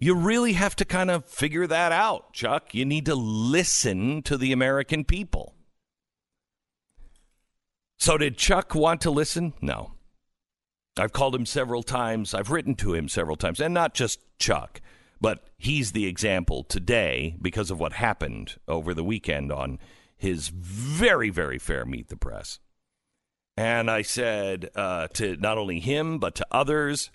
You 0.00 0.14
really 0.14 0.54
have 0.54 0.74
to 0.76 0.84
kind 0.86 1.10
of 1.10 1.26
figure 1.26 1.66
that 1.66 1.92
out, 1.92 2.32
Chuck. 2.32 2.74
You 2.74 2.86
need 2.86 3.04
to 3.04 3.14
listen 3.14 4.22
to 4.22 4.38
the 4.38 4.50
American 4.50 5.04
people. 5.04 5.54
So, 7.98 8.16
did 8.16 8.38
Chuck 8.38 8.74
want 8.74 9.02
to 9.02 9.10
listen? 9.10 9.52
No. 9.60 9.92
I've 10.98 11.12
called 11.12 11.34
him 11.34 11.44
several 11.44 11.82
times. 11.82 12.32
I've 12.32 12.50
written 12.50 12.74
to 12.76 12.94
him 12.94 13.08
several 13.08 13.36
times, 13.36 13.60
and 13.60 13.74
not 13.74 13.92
just 13.92 14.20
Chuck, 14.38 14.80
but 15.20 15.44
he's 15.58 15.92
the 15.92 16.06
example 16.06 16.64
today 16.64 17.36
because 17.40 17.70
of 17.70 17.78
what 17.78 17.92
happened 17.92 18.56
over 18.66 18.94
the 18.94 19.04
weekend 19.04 19.52
on 19.52 19.78
his 20.16 20.48
very, 20.48 21.28
very 21.28 21.58
fair 21.58 21.84
Meet 21.84 22.08
the 22.08 22.16
Press. 22.16 22.58
And 23.54 23.90
I 23.90 24.00
said 24.00 24.70
uh, 24.74 25.08
to 25.08 25.36
not 25.36 25.58
only 25.58 25.78
him, 25.78 26.18
but 26.18 26.34
to 26.36 26.46
others, 26.50 27.10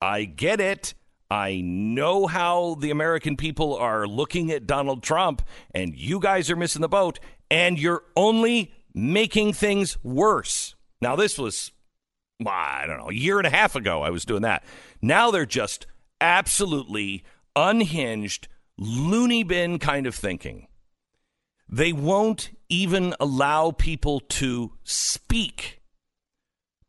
I 0.00 0.24
get 0.24 0.60
it. 0.60 0.94
I 1.30 1.60
know 1.60 2.26
how 2.26 2.74
the 2.80 2.90
American 2.90 3.36
people 3.36 3.76
are 3.76 4.06
looking 4.06 4.50
at 4.50 4.66
Donald 4.66 5.02
Trump, 5.02 5.42
and 5.72 5.96
you 5.96 6.18
guys 6.18 6.50
are 6.50 6.56
missing 6.56 6.82
the 6.82 6.88
boat, 6.88 7.20
and 7.50 7.78
you're 7.78 8.02
only 8.16 8.72
making 8.92 9.52
things 9.52 9.96
worse. 10.02 10.74
Now, 11.00 11.14
this 11.14 11.38
was, 11.38 11.70
I 12.44 12.84
don't 12.86 12.98
know, 12.98 13.10
a 13.10 13.14
year 13.14 13.38
and 13.38 13.46
a 13.46 13.50
half 13.50 13.76
ago 13.76 14.02
I 14.02 14.10
was 14.10 14.24
doing 14.24 14.42
that. 14.42 14.64
Now 15.00 15.30
they're 15.30 15.46
just 15.46 15.86
absolutely 16.20 17.22
unhinged, 17.54 18.48
loony 18.76 19.44
bin 19.44 19.78
kind 19.78 20.06
of 20.06 20.14
thinking. 20.14 20.66
They 21.68 21.92
won't 21.92 22.50
even 22.68 23.14
allow 23.20 23.70
people 23.70 24.18
to 24.20 24.72
speak, 24.82 25.80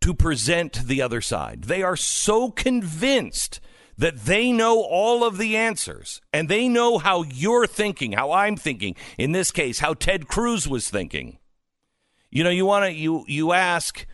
to 0.02 0.16
present 0.16 0.88
the 0.88 1.02
other 1.02 1.22
side. 1.22 1.66
They 1.66 1.84
are 1.84 1.96
so 1.96 2.50
convinced 2.50 3.60
that 3.98 4.26
they 4.26 4.52
know 4.52 4.82
all 4.82 5.24
of 5.24 5.38
the 5.38 5.56
answers 5.56 6.22
and 6.34 6.50
they 6.50 6.68
know 6.68 6.98
how 6.98 7.24
you're 7.24 7.68
thinking, 7.68 8.14
how 8.14 8.32
I'm 8.32 8.56
thinking. 8.56 8.96
In 9.18 9.32
this 9.32 9.52
case, 9.52 9.80
how 9.80 9.94
Ted 9.94 10.28
Cruz 10.28 10.68
was 10.68 10.90
thinking. 10.90 11.38
You 12.30 12.44
know, 12.44 12.50
you 12.50 12.66
want 12.66 12.86
to 12.86 12.94
you 12.94 13.26
you 13.28 13.52
ask 13.52 14.06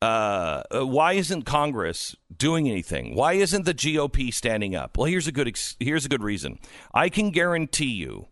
uh, 0.00 0.62
why 0.84 1.14
isn't 1.14 1.42
Congress 1.42 2.14
doing 2.36 2.68
anything? 2.68 3.14
Why 3.14 3.34
isn't 3.34 3.64
the 3.64 3.74
GOP 3.74 4.32
standing 4.32 4.74
up? 4.76 4.98
Well, 4.98 5.06
here's 5.06 5.26
a 5.26 5.32
good 5.32 5.48
ex- 5.48 5.76
here's 5.80 6.04
a 6.04 6.08
good 6.08 6.22
reason. 6.22 6.58
I 6.92 7.08
can 7.08 7.30
guarantee 7.30 7.86
you 7.86 8.28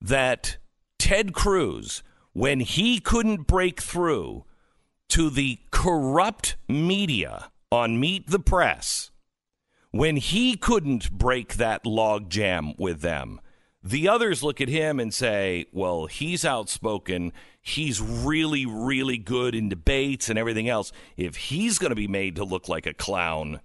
that 0.00 0.56
Ted 0.98 1.32
Cruz, 1.32 2.02
when 2.32 2.60
he 2.60 3.00
couldn't 3.00 3.46
break 3.46 3.80
through 3.80 4.44
to 5.08 5.30
the 5.30 5.58
corrupt 5.70 6.56
media 6.68 7.50
on 7.72 7.98
Meet 7.98 8.28
the 8.28 8.38
Press, 8.38 9.10
when 9.90 10.16
he 10.16 10.56
couldn't 10.56 11.10
break 11.10 11.54
that 11.54 11.84
logjam 11.84 12.78
with 12.78 13.00
them, 13.00 13.40
the 13.82 14.08
others 14.08 14.42
look 14.42 14.60
at 14.60 14.68
him 14.68 14.98
and 14.98 15.14
say, 15.14 15.66
well, 15.72 16.06
he's 16.06 16.44
outspoken. 16.44 17.32
He's 17.62 18.00
really, 18.00 18.66
really 18.66 19.18
good 19.18 19.54
in 19.54 19.68
debates 19.68 20.28
and 20.28 20.38
everything 20.38 20.68
else. 20.68 20.92
If 21.16 21.36
he's 21.36 21.78
going 21.78 21.90
to 21.90 21.96
be 21.96 22.08
made 22.08 22.36
to 22.36 22.44
look 22.44 22.68
like 22.68 22.86
a 22.86 22.94
clown, 22.94 23.60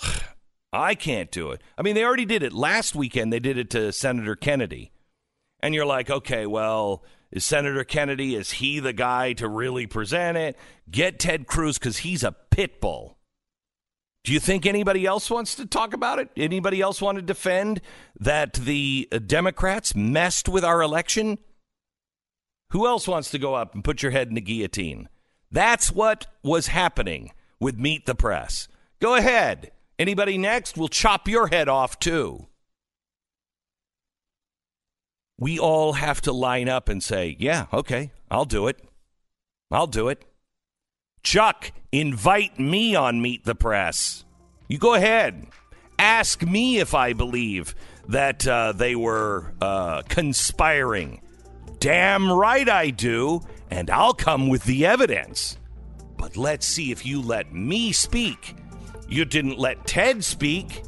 I 0.72 0.94
can't 0.94 1.32
do 1.32 1.50
it. 1.50 1.62
I 1.76 1.82
mean, 1.82 1.94
they 1.94 2.04
already 2.04 2.24
did 2.24 2.42
it 2.42 2.52
last 2.52 2.94
weekend. 2.94 3.32
They 3.32 3.40
did 3.40 3.58
it 3.58 3.70
to 3.70 3.92
Senator 3.92 4.36
Kennedy. 4.36 4.92
And 5.62 5.74
you're 5.74 5.86
like, 5.86 6.08
okay, 6.08 6.46
well, 6.46 7.04
is 7.30 7.44
Senator 7.44 7.84
Kennedy, 7.84 8.36
is 8.36 8.52
he 8.52 8.80
the 8.80 8.92
guy 8.92 9.32
to 9.34 9.48
really 9.48 9.86
present 9.86 10.38
it? 10.38 10.56
Get 10.90 11.18
Ted 11.18 11.46
Cruz 11.46 11.76
because 11.76 11.98
he's 11.98 12.24
a 12.24 12.32
pit 12.50 12.80
bull. 12.80 13.18
Do 14.24 14.32
you 14.32 14.40
think 14.40 14.66
anybody 14.66 15.06
else 15.06 15.30
wants 15.30 15.54
to 15.54 15.66
talk 15.66 15.94
about 15.94 16.18
it? 16.18 16.28
Anybody 16.36 16.80
else 16.80 17.00
want 17.00 17.16
to 17.16 17.22
defend 17.22 17.80
that 18.18 18.54
the 18.54 19.08
uh, 19.10 19.18
Democrats 19.18 19.94
messed 19.94 20.48
with 20.48 20.64
our 20.64 20.82
election? 20.82 21.38
Who 22.70 22.86
else 22.86 23.08
wants 23.08 23.30
to 23.30 23.38
go 23.38 23.54
up 23.54 23.74
and 23.74 23.82
put 23.82 24.02
your 24.02 24.12
head 24.12 24.28
in 24.28 24.34
the 24.34 24.40
guillotine? 24.40 25.08
That's 25.50 25.90
what 25.90 26.26
was 26.42 26.68
happening 26.68 27.32
with 27.58 27.78
Meet 27.78 28.06
the 28.06 28.14
Press. 28.14 28.68
Go 29.00 29.14
ahead. 29.14 29.72
Anybody 29.98 30.38
next? 30.38 30.76
We'll 30.76 30.88
chop 30.88 31.26
your 31.26 31.48
head 31.48 31.68
off 31.68 31.98
too. 31.98 32.46
We 35.38 35.58
all 35.58 35.94
have 35.94 36.20
to 36.22 36.32
line 36.32 36.68
up 36.68 36.90
and 36.90 37.02
say, 37.02 37.36
yeah, 37.38 37.66
okay, 37.72 38.12
I'll 38.30 38.44
do 38.44 38.68
it. 38.68 38.78
I'll 39.70 39.86
do 39.86 40.08
it. 40.08 40.24
Chuck, 41.22 41.72
invite 41.92 42.58
me 42.58 42.94
on 42.94 43.20
Meet 43.20 43.44
the 43.44 43.54
Press. 43.54 44.24
You 44.68 44.78
go 44.78 44.94
ahead. 44.94 45.46
Ask 45.98 46.42
me 46.42 46.78
if 46.78 46.94
I 46.94 47.12
believe 47.12 47.74
that 48.08 48.46
uh, 48.46 48.72
they 48.72 48.96
were 48.96 49.52
uh, 49.60 50.02
conspiring. 50.08 51.20
Damn 51.78 52.30
right 52.30 52.68
I 52.68 52.90
do, 52.90 53.40
and 53.70 53.90
I'll 53.90 54.14
come 54.14 54.48
with 54.48 54.64
the 54.64 54.86
evidence. 54.86 55.58
But 56.16 56.36
let's 56.36 56.66
see 56.66 56.90
if 56.90 57.06
you 57.06 57.22
let 57.22 57.52
me 57.52 57.92
speak. 57.92 58.54
You 59.08 59.24
didn't 59.24 59.58
let 59.58 59.86
Ted 59.86 60.22
speak. 60.24 60.82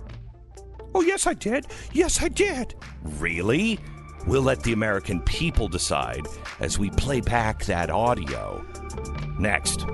Oh, 0.95 1.01
yes, 1.01 1.27
I 1.27 1.35
did. 1.35 1.67
Yes, 1.93 2.23
I 2.23 2.29
did. 2.29 2.75
Really? 3.03 3.79
We'll 4.27 4.43
let 4.43 4.63
the 4.63 4.73
American 4.73 5.21
people 5.23 5.69
decide 5.69 6.27
as 6.61 6.79
we 6.79 6.91
play 6.91 7.21
back 7.21 7.65
that 7.65 7.91
audio. 7.91 8.65
Next. 9.39 9.87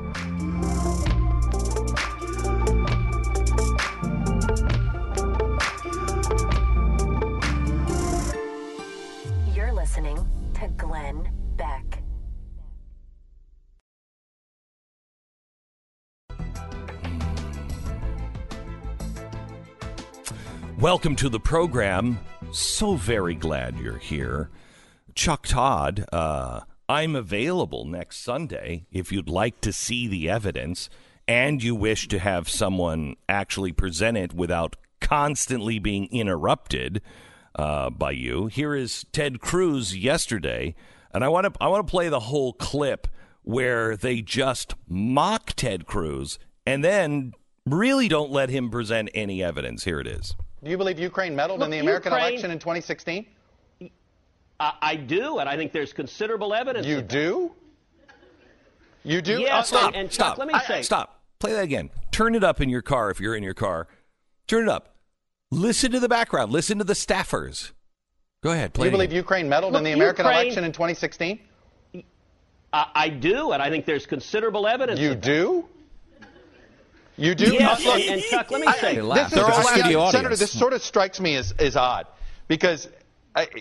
You're 9.54 9.72
listening 9.72 10.18
to 10.54 10.68
Glenn 10.76 11.30
Beck. 11.56 12.02
Welcome 20.78 21.14
to 21.16 21.28
the 21.28 21.38
program. 21.38 22.18
So 22.52 22.94
very 22.96 23.34
glad 23.34 23.78
you're 23.78 23.98
here. 23.98 24.50
Chuck 25.14 25.46
Todd, 25.46 26.04
uh, 26.12 26.60
I'm 26.88 27.14
available 27.14 27.84
next 27.84 28.22
Sunday 28.22 28.86
if 28.90 29.12
you'd 29.12 29.28
like 29.28 29.60
to 29.60 29.72
see 29.72 30.08
the 30.08 30.30
evidence 30.30 30.88
and 31.26 31.62
you 31.62 31.74
wish 31.74 32.08
to 32.08 32.18
have 32.18 32.48
someone 32.48 33.16
actually 33.28 33.72
present 33.72 34.16
it 34.16 34.32
without 34.32 34.76
constantly 35.00 35.78
being 35.78 36.08
interrupted 36.10 37.02
uh, 37.56 37.90
by 37.90 38.12
you. 38.12 38.46
Here 38.46 38.74
is 38.74 39.04
Ted 39.12 39.40
Cruz 39.40 39.94
yesterday, 39.96 40.74
and 41.12 41.22
I 41.22 41.28
want 41.28 41.52
to 41.52 41.62
I 41.62 41.68
want 41.68 41.86
to 41.86 41.90
play 41.90 42.08
the 42.08 42.20
whole 42.20 42.54
clip 42.54 43.06
where 43.42 43.94
they 43.96 44.22
just 44.22 44.74
mock 44.88 45.52
Ted 45.56 45.84
Cruz 45.86 46.38
and 46.66 46.82
then 46.82 47.32
really 47.66 48.08
don't 48.08 48.30
let 48.30 48.48
him 48.48 48.70
present 48.70 49.10
any 49.14 49.42
evidence. 49.42 49.84
Here 49.84 50.00
it 50.00 50.06
is. 50.06 50.34
Do 50.64 50.70
you 50.70 50.78
believe 50.78 50.98
Ukraine 50.98 51.36
meddled 51.36 51.60
Look, 51.60 51.66
in 51.66 51.70
the 51.70 51.78
American 51.78 52.12
Ukraine- 52.12 52.32
election 52.32 52.50
in 52.50 52.58
2016? 52.58 53.26
I, 54.60 54.72
I 54.82 54.96
do, 54.96 55.38
and 55.38 55.48
I 55.48 55.56
think 55.56 55.72
there's 55.72 55.92
considerable 55.92 56.52
evidence. 56.54 56.86
You 56.86 56.98
of 56.98 57.02
that. 57.02 57.08
do? 57.08 57.52
You 59.04 59.22
do? 59.22 59.40
Yes, 59.40 59.72
oh, 59.72 59.76
Stop. 59.76 59.86
and- 59.88 59.96
and 59.96 60.12
stop. 60.12 60.38
Let 60.38 60.48
me 60.48 60.54
I- 60.54 60.62
say, 60.64 60.82
stop. 60.82 61.20
Play 61.38 61.52
that 61.52 61.62
again. 61.64 61.90
Turn 62.10 62.34
it 62.34 62.42
up 62.42 62.60
in 62.60 62.68
your 62.68 62.82
car 62.82 63.10
if 63.10 63.20
you're 63.20 63.36
in 63.36 63.44
your 63.44 63.54
car. 63.54 63.86
Turn 64.48 64.64
it 64.64 64.68
up. 64.68 64.96
Listen 65.50 65.92
to 65.92 66.00
the 66.00 66.08
background. 66.08 66.50
Listen 66.50 66.78
to 66.78 66.84
the 66.84 66.94
staffers. 66.94 67.70
Go 68.42 68.50
ahead. 68.50 68.72
do 68.72 68.84
you 68.84 68.90
believe 68.90 69.10
again. 69.10 69.16
Ukraine 69.16 69.48
meddled 69.48 69.72
Look, 69.72 69.80
in 69.80 69.84
the 69.84 69.92
American 69.92 70.24
Ukraine- 70.26 70.46
election 70.46 70.64
in 70.64 70.72
2016? 70.72 71.38
I, 72.72 72.86
I 72.94 73.08
do, 73.08 73.52
and 73.52 73.62
I 73.62 73.70
think 73.70 73.86
there's 73.86 74.04
considerable 74.06 74.66
evidence. 74.66 74.98
You 75.00 75.14
do? 75.14 75.66
You 77.16 77.34
do? 77.34 77.52
Yes, 77.54 77.84
look, 77.84 77.94
and, 78.00 78.10
and 78.14 78.22
Chuck, 78.22 78.50
let 78.50 78.60
me 78.60 78.66
I- 78.66 78.72
say, 78.76 78.94
They 78.96 79.00
laugh. 79.02 79.30
This 79.30 79.40
They're 79.40 79.50
is, 79.50 79.56
all 79.58 79.68
I- 79.68 79.78
studio 79.78 80.10
Senator, 80.10 80.36
this 80.36 80.52
sort 80.52 80.72
of 80.72 80.82
strikes 80.82 81.18
me 81.20 81.34
as, 81.36 81.52
as 81.58 81.76
odd 81.76 82.06
because 82.48 82.88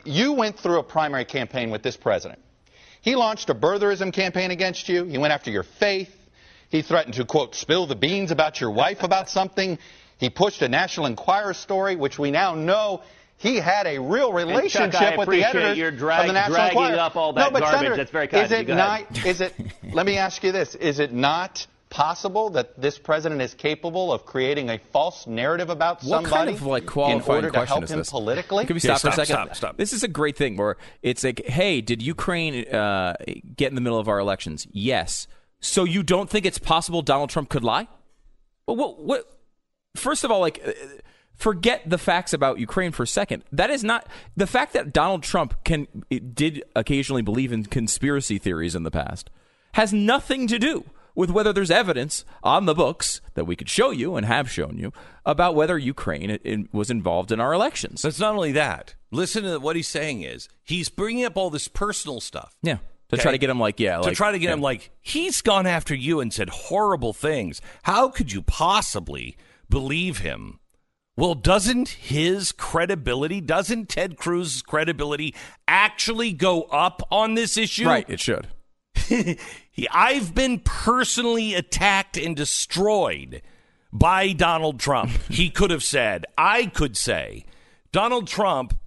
you 0.06 0.34
went 0.34 0.60
through 0.60 0.80
a 0.80 0.84
primary 0.84 1.26
campaign 1.26 1.72
with 1.72 1.84
this 1.84 1.98
president. 1.98 2.40
He 3.02 3.16
launched 3.16 3.50
a 3.50 3.56
birtherism 3.56 4.12
campaign 4.12 4.52
against 4.52 4.90
you. 4.90 5.06
He 5.06 5.18
went 5.18 5.34
after 5.34 5.52
your 5.52 5.64
faith. 5.64 6.14
He 6.70 6.82
threatened 6.82 7.16
to, 7.16 7.26
quote, 7.26 7.56
spill 7.56 7.88
the 7.88 7.96
beans 7.96 8.32
about 8.32 8.60
your 8.60 8.72
wife 8.72 9.04
about 9.04 9.30
something. 9.30 9.80
He 10.18 10.30
pushed 10.30 10.62
a 10.62 10.68
National 10.68 11.06
Enquirer 11.06 11.54
story, 11.54 11.96
which 11.96 12.20
we 12.20 12.32
now 12.32 12.56
know 12.56 13.04
he 13.38 13.58
had 13.58 13.86
a 13.86 14.00
real 14.00 14.34
relationship 14.34 14.92
Chuck, 14.92 15.18
with 15.18 15.30
the 15.30 15.44
editors 15.44 15.78
your 15.78 15.90
of 15.90 15.96
the 15.98 16.34
National 16.34 16.56
dragging 16.56 16.78
Enquirer. 16.80 17.00
up 17.00 17.16
all 17.16 17.34
no, 17.34 17.42
that 17.42 17.54
but 17.54 17.60
garbage. 17.62 17.80
Senator, 17.80 17.96
That's 17.98 18.12
very 18.12 18.28
kind 18.28 18.46
Is 18.46 18.52
of 18.52 18.70
it. 18.70 18.74
Not? 18.74 19.26
Is 19.26 19.42
it? 19.42 19.54
let 19.94 20.06
me 20.06 20.18
ask 20.18 20.44
you 20.44 20.52
this: 20.52 20.74
Is 20.76 21.00
it 21.00 21.14
not 21.14 21.68
possible 21.90 22.50
that 22.52 22.80
this 22.80 22.98
president 23.00 23.42
is 23.42 23.54
capable 23.54 24.12
of 24.12 24.26
creating 24.26 24.70
a 24.70 24.80
false 24.92 25.26
narrative 25.28 25.70
about 25.70 26.04
What 26.04 26.24
somebody 26.24 26.32
kind 26.32 26.50
of 26.50 26.62
like 26.64 26.84
in 26.84 27.22
order 27.22 27.50
to 27.52 27.66
help 27.66 27.88
him 27.88 28.00
this? 28.00 28.10
politically? 28.10 28.66
Can 28.66 28.76
we 28.76 28.82
Yeah, 28.82 28.96
stop 28.96 29.02
for 29.02 29.22
a 29.22 29.26
stop, 29.26 29.28
second? 29.28 29.46
stop, 29.46 29.56
stop. 29.56 29.78
This 29.78 29.94
is 29.94 30.04
a 30.04 30.08
great 30.08 30.36
thing 30.38 30.58
where 30.58 30.78
it's 31.02 31.24
like, 31.24 31.46
hey, 31.46 31.82
did 31.82 32.02
Ukraine 32.02 32.68
uh, 32.74 33.16
get 33.56 33.70
in 33.70 33.76
the 33.76 33.82
middle 33.82 34.00
of 34.00 34.08
our 34.08 34.20
elections? 34.20 34.68
Yes. 34.72 35.28
So 35.60 35.84
you 35.86 36.04
don't 36.04 36.30
think 36.30 36.46
it's 36.46 36.60
possible 36.60 37.02
Donald 37.02 37.30
Trump 37.30 37.50
could 37.50 37.64
lie? 37.64 37.88
Well, 38.68 38.76
what? 38.76 39.00
what 39.04 39.40
first 39.96 40.24
of 40.24 40.32
all, 40.32 40.40
like. 40.40 40.62
uh, 40.66 40.72
Forget 41.36 41.88
the 41.88 42.00
facts 42.00 42.34
about 42.34 42.58
Ukraine 42.58 42.92
for 42.92 43.04
a 43.04 43.08
second. 43.08 43.44
That 43.52 43.70
is 43.70 43.84
not 43.84 44.08
the 44.36 44.48
fact 44.48 44.74
that 44.74 44.92
Donald 44.92 45.22
Trump 45.22 45.54
can 45.64 45.86
did 46.34 46.64
occasionally 46.76 47.22
believe 47.22 47.52
in 47.54 47.64
conspiracy 47.66 48.40
theories 48.40 48.74
in 48.74 48.82
the 48.82 48.90
past 48.90 49.30
has 49.76 49.94
nothing 49.94 50.48
to 50.48 50.58
do 50.58 50.84
with 51.18 51.32
whether 51.32 51.52
there's 51.52 51.72
evidence 51.72 52.24
on 52.44 52.66
the 52.66 52.76
books 52.76 53.20
that 53.34 53.46
we 53.46 53.56
could 53.56 53.68
show 53.68 53.90
you 53.90 54.16
and 54.16 54.26
have 54.28 54.50
shown 54.50 54.78
you 54.78 54.94
about 55.26 55.56
whether 55.56 55.76
Ukraine 55.78 56.70
was 56.72 56.92
involved 56.92 57.32
in 57.32 57.42
our 57.42 57.52
elections. 57.54 58.02
So 58.02 58.08
it's 58.08 58.20
not 58.20 58.36
only 58.36 58.52
that. 58.54 58.94
Listen 59.12 59.44
to 59.44 59.58
what 59.58 59.76
he's 59.76 59.88
saying 59.88 60.22
is 60.22 60.48
he's 60.64 60.90
bringing 60.90 61.26
up 61.26 61.36
all 61.36 61.50
this 61.50 61.68
personal 61.68 62.22
stuff. 62.22 62.56
yeah, 62.62 62.76
to 63.10 63.16
Okay. 63.16 63.24
try 63.24 63.32
to 63.32 63.38
get 63.40 63.50
him 63.50 63.60
like, 63.60 63.80
yeah, 63.80 63.98
to 63.98 64.02
like, 64.04 64.16
try 64.16 64.32
to 64.32 64.38
get 64.38 64.48
yeah. 64.50 64.54
him 64.54 64.62
like 64.62 64.92
he's 65.02 65.42
gone 65.42 65.66
after 65.66 65.96
you 65.96 66.20
and 66.20 66.32
said 66.32 66.50
horrible 66.50 67.14
things. 67.14 67.62
How 67.84 68.10
could 68.10 68.32
you 68.32 68.44
possibly 68.44 69.36
believe 69.70 70.20
him? 70.20 70.60
Well, 71.16 71.34
doesn't 71.34 71.90
his 71.90 72.52
credibility, 72.52 73.42
doesn't 73.42 73.90
Ted 73.90 74.18
Cruz's 74.18 74.62
credibility 74.62 75.34
actually 75.68 76.32
go 76.32 76.64
up 76.64 77.02
on 77.10 77.34
this 77.34 77.58
issue? 77.58 77.88
right. 77.88 78.06
It 78.08 78.20
should. 78.20 78.48
He, 79.78 79.88
I've 79.90 80.36
been 80.36 80.60
personally 80.60 81.54
attacked 81.54 82.18
and 82.18 82.36
destroyed 82.36 83.42
by 83.94 84.34
Donald 84.34 84.80
Trump. 84.80 85.12
he 85.30 85.50
could 85.50 85.72
have 85.72 85.84
said, 85.84 86.26
I 86.38 86.66
could 86.66 86.98
say, 86.98 87.46
Donald 87.94 88.28
Trump 88.28 88.78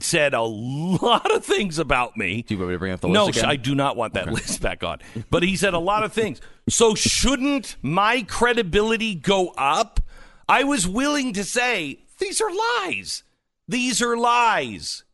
said 0.00 0.34
a 0.34 0.42
lot 0.42 1.30
of 1.30 1.44
things 1.44 1.78
about 1.78 2.16
me. 2.16 2.42
Do 2.42 2.54
you 2.54 2.58
want 2.58 2.70
me 2.70 2.74
to 2.74 2.78
bring 2.78 2.92
up 2.92 3.00
the 3.00 3.08
no, 3.08 3.28
again? 3.28 3.44
I 3.44 3.56
do 3.56 3.74
not 3.74 3.96
want 3.96 4.14
that 4.14 4.32
list 4.32 4.60
back 4.60 4.82
on. 4.82 4.98
But 5.30 5.44
he 5.44 5.54
said 5.54 5.74
a 5.74 5.78
lot 5.78 6.02
of 6.02 6.12
things. 6.12 6.40
So 6.68 6.94
shouldn't 6.94 7.76
my 7.80 8.22
credibility 8.22 9.14
go 9.14 9.50
up? 9.56 10.00
I 10.48 10.64
was 10.64 10.88
willing 10.88 11.32
to 11.34 11.44
say 11.44 12.00
these 12.18 12.40
are 12.40 12.50
lies. 12.50 13.22
These 13.68 14.02
are 14.02 14.16
lies. 14.16 15.04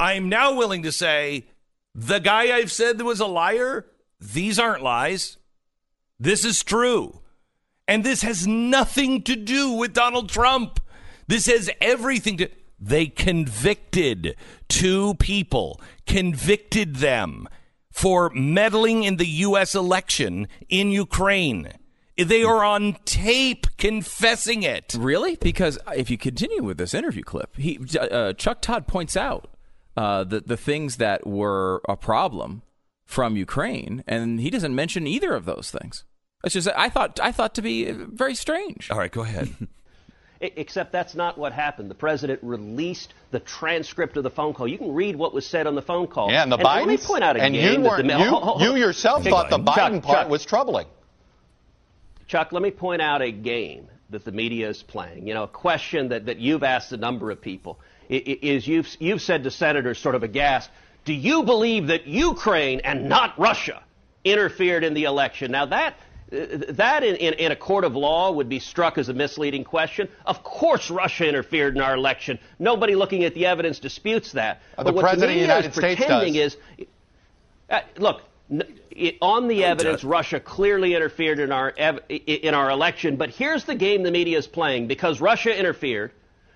I'm 0.00 0.28
now 0.28 0.54
willing 0.54 0.82
to 0.82 0.90
say 0.90 1.46
the 1.94 2.18
guy 2.18 2.56
I've 2.56 2.72
said 2.72 3.00
was 3.00 3.20
a 3.20 3.26
liar, 3.26 3.86
these 4.32 4.58
aren't 4.58 4.82
lies. 4.82 5.36
This 6.18 6.44
is 6.44 6.62
true. 6.62 7.20
And 7.86 8.02
this 8.02 8.22
has 8.22 8.46
nothing 8.46 9.22
to 9.22 9.36
do 9.36 9.72
with 9.72 9.92
Donald 9.92 10.30
Trump. 10.30 10.80
This 11.26 11.46
has 11.46 11.70
everything 11.80 12.38
to 12.38 12.48
they 12.80 13.06
convicted 13.06 14.36
two 14.68 15.14
people, 15.14 15.80
convicted 16.06 16.96
them 16.96 17.48
for 17.90 18.30
meddling 18.30 19.04
in 19.04 19.16
the 19.16 19.26
US 19.26 19.74
election 19.74 20.48
in 20.68 20.90
Ukraine. 20.90 21.72
They 22.16 22.42
are 22.42 22.62
on 22.64 22.96
tape 23.04 23.66
confessing 23.78 24.62
it. 24.62 24.94
Really? 24.98 25.36
Because 25.36 25.78
if 25.96 26.10
you 26.10 26.18
continue 26.18 26.62
with 26.62 26.76
this 26.76 26.94
interview 26.94 27.22
clip, 27.22 27.56
he 27.56 27.78
uh, 27.98 28.34
Chuck 28.34 28.60
Todd 28.60 28.86
points 28.86 29.16
out 29.16 29.48
uh, 29.96 30.24
the 30.24 30.40
the 30.40 30.56
things 30.56 30.96
that 30.98 31.26
were 31.26 31.80
a 31.88 31.96
problem 31.96 32.62
from 33.04 33.36
Ukraine, 33.36 34.02
and 34.06 34.40
he 34.40 34.50
doesn't 34.50 34.74
mention 34.74 35.06
either 35.06 35.34
of 35.34 35.44
those 35.44 35.70
things. 35.70 36.04
It's 36.44 36.54
just 36.54 36.68
I 36.76 36.88
thought 36.88 37.20
I 37.22 37.32
thought 37.32 37.54
to 37.54 37.62
be 37.62 37.90
very 37.90 38.34
strange. 38.34 38.90
All 38.90 38.98
right, 38.98 39.10
go 39.12 39.22
ahead. 39.22 39.48
Except 40.40 40.92
that's 40.92 41.14
not 41.14 41.38
what 41.38 41.52
happened. 41.54 41.90
The 41.90 41.94
president 41.94 42.40
released 42.42 43.14
the 43.30 43.40
transcript 43.40 44.16
of 44.18 44.24
the 44.24 44.30
phone 44.30 44.52
call. 44.52 44.68
You 44.68 44.76
can 44.76 44.92
read 44.92 45.16
what 45.16 45.32
was 45.32 45.46
said 45.46 45.66
on 45.66 45.74
the 45.74 45.80
phone 45.80 46.06
call. 46.06 46.30
Yeah, 46.30 46.42
and 46.42 46.52
the 46.52 46.58
Biden. 46.58 46.86
Let 46.86 46.86
me 46.88 46.96
point 46.98 47.24
out 47.24 47.36
and 47.38 47.54
again 47.54 47.72
you 47.76 47.82
that 47.82 47.88
weren't. 47.90 48.08
the, 48.08 48.18
you, 48.18 48.30
Ho- 48.30 48.40
ho- 48.40 48.64
you 48.64 48.76
yourself 48.76 49.22
Hey, 49.22 49.30
thought 49.30 49.48
the 49.48 49.56
Chuck, 49.58 49.76
Biden 49.92 50.02
part 50.02 50.18
Chuck. 50.24 50.28
was 50.28 50.44
troubling. 50.44 50.86
Chuck, 52.26 52.52
let 52.52 52.62
me 52.62 52.70
point 52.70 53.00
out 53.00 53.22
a 53.22 53.30
game 53.30 53.88
that 54.10 54.24
the 54.24 54.32
media 54.32 54.68
is 54.68 54.82
playing. 54.82 55.26
You 55.26 55.34
know, 55.34 55.44
a 55.44 55.48
question 55.48 56.08
that, 56.08 56.26
that 56.26 56.38
you've 56.38 56.62
asked 56.62 56.92
a 56.92 56.96
number 56.96 57.30
of 57.30 57.40
people 57.40 57.80
i- 58.10 58.14
i- 58.14 58.38
is 58.42 58.66
you've, 58.66 58.88
you've 59.00 59.22
said 59.22 59.44
to 59.44 59.50
senators 59.50 59.98
sort 59.98 60.14
of 60.14 60.22
aghast, 60.22 60.68
do 61.04 61.12
you 61.12 61.42
believe 61.42 61.88
that 61.88 62.06
Ukraine 62.06 62.80
and 62.80 63.08
not 63.08 63.38
Russia 63.38 63.82
interfered 64.24 64.84
in 64.84 64.94
the 64.94 65.04
election? 65.04 65.50
Now 65.52 65.66
that 65.66 65.94
uh, 66.32 66.36
that 66.70 67.04
in, 67.04 67.16
in, 67.16 67.34
in 67.34 67.52
a 67.52 67.56
court 67.56 67.84
of 67.84 67.94
law 67.94 68.32
would 68.32 68.48
be 68.48 68.58
struck 68.58 68.96
as 68.98 69.08
a 69.08 69.12
misleading 69.14 69.64
question. 69.64 70.08
Of 70.24 70.42
course, 70.42 70.90
Russia 70.90 71.28
interfered 71.28 71.76
in 71.76 71.82
our 71.82 71.94
election. 71.94 72.38
Nobody 72.58 72.94
looking 72.94 73.24
at 73.24 73.34
the 73.34 73.46
evidence 73.46 73.78
disputes 73.78 74.32
that. 74.32 74.62
Uh, 74.76 74.84
But 74.84 74.86
the 74.86 74.92
what 74.94 75.02
President 75.02 75.24
of 75.24 75.28
the 75.28 75.40
media 75.40 75.42
United 75.42 75.68
is 75.70 75.74
States 75.76 76.00
pretending 76.00 76.34
does. 76.34 76.54
is 76.54 76.86
uh, 77.70 77.80
look, 77.98 78.22
n- 78.50 78.62
it, 78.90 79.16
on 79.20 79.48
the 79.48 79.64
evidence, 79.64 80.04
Russia 80.04 80.40
clearly 80.40 80.94
interfered 80.94 81.38
in 81.38 81.52
our 81.52 81.72
ev- 81.76 82.00
in 82.08 82.54
our 82.54 82.70
election. 82.70 83.16
But 83.16 83.30
here's 83.30 83.64
the 83.64 83.74
game 83.74 84.02
the 84.02 84.10
media 84.10 84.38
is 84.38 84.46
playing: 84.46 84.86
because 84.86 85.20
Russia 85.20 85.56
interfered, 85.56 86.12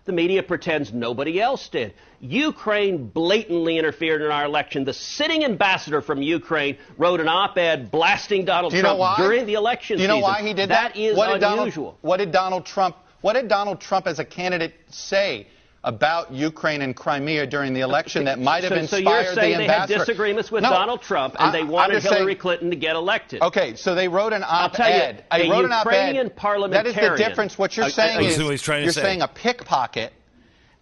the 0.08 0.12
media 0.12 0.42
pretends 0.42 0.92
nobody 0.92 1.40
else 1.40 1.68
did. 1.68 1.94
Ukraine 2.20 3.06
blatantly 3.08 3.78
interfered 3.78 4.22
in 4.22 4.32
our 4.32 4.44
election. 4.46 4.84
The 4.84 4.94
sitting 4.94 5.44
ambassador 5.44 6.00
from 6.00 6.22
Ukraine 6.22 6.78
wrote 6.96 7.20
an 7.20 7.28
op-ed 7.28 7.90
blasting 7.92 8.46
Donald 8.46 8.72
you 8.72 8.80
Trump 8.80 8.98
why? 8.98 9.16
during 9.18 9.46
the 9.46 9.54
election 9.54 9.98
Do 9.98 10.02
you 10.02 10.08
know 10.08 10.14
season. 10.16 10.22
why 10.22 10.42
he 10.42 10.54
did 10.54 10.70
that? 10.70 10.94
That 10.94 10.96
is 10.98 11.16
what 11.16 11.40
unusual. 11.42 11.84
Donald, 11.84 11.98
what 12.00 12.16
did 12.16 12.32
Donald 12.32 12.64
Trump? 12.66 12.96
What 13.20 13.34
did 13.34 13.48
Donald 13.48 13.80
Trump 13.80 14.06
as 14.06 14.18
a 14.18 14.24
candidate 14.24 14.74
say 14.88 15.46
about 15.88 16.30
Ukraine 16.30 16.82
and 16.82 16.94
Crimea 16.94 17.46
during 17.46 17.72
the 17.72 17.80
election 17.80 18.24
that 18.26 18.38
might 18.38 18.62
have 18.62 18.74
so, 18.74 18.78
inspired 18.78 19.04
so 19.04 19.10
you're 19.10 19.34
saying 19.34 19.52
the 19.52 19.58
they 19.58 19.66
had 19.72 19.88
disagreements 19.88 20.50
with 20.52 20.62
No, 20.62 20.68
Donald 20.68 21.00
Trump 21.00 21.34
and 21.38 21.48
I- 21.48 21.50
they 21.50 21.62
wanted 21.64 22.02
Hillary 22.02 22.24
saying- 22.26 22.36
Clinton 22.38 22.68
to 22.70 22.76
get 22.76 22.94
elected. 22.94 23.40
Okay, 23.40 23.74
so 23.74 23.94
they 23.94 24.06
wrote 24.06 24.34
an 24.34 24.44
I'll 24.46 24.68
tell 24.68 24.86
you, 24.90 24.96
op-ed. 24.96 25.24
I 25.30 25.38
a 25.40 25.50
wrote 25.50 25.64
an 25.64 25.70
Ukrainian 25.70 26.26
op-ed. 26.36 26.72
That 26.72 26.86
is 26.86 26.94
the 26.94 27.14
difference. 27.16 27.58
What 27.58 27.74
you're 27.76 27.84
I- 27.84 27.88
I- 27.88 27.90
saying 27.90 28.18
I 28.18 28.20
is 28.20 28.36
he's 28.36 28.60
trying 28.62 28.80
to 28.80 28.84
you're 28.84 28.92
say. 28.92 29.00
saying 29.02 29.22
a 29.22 29.28
pickpocket, 29.28 30.12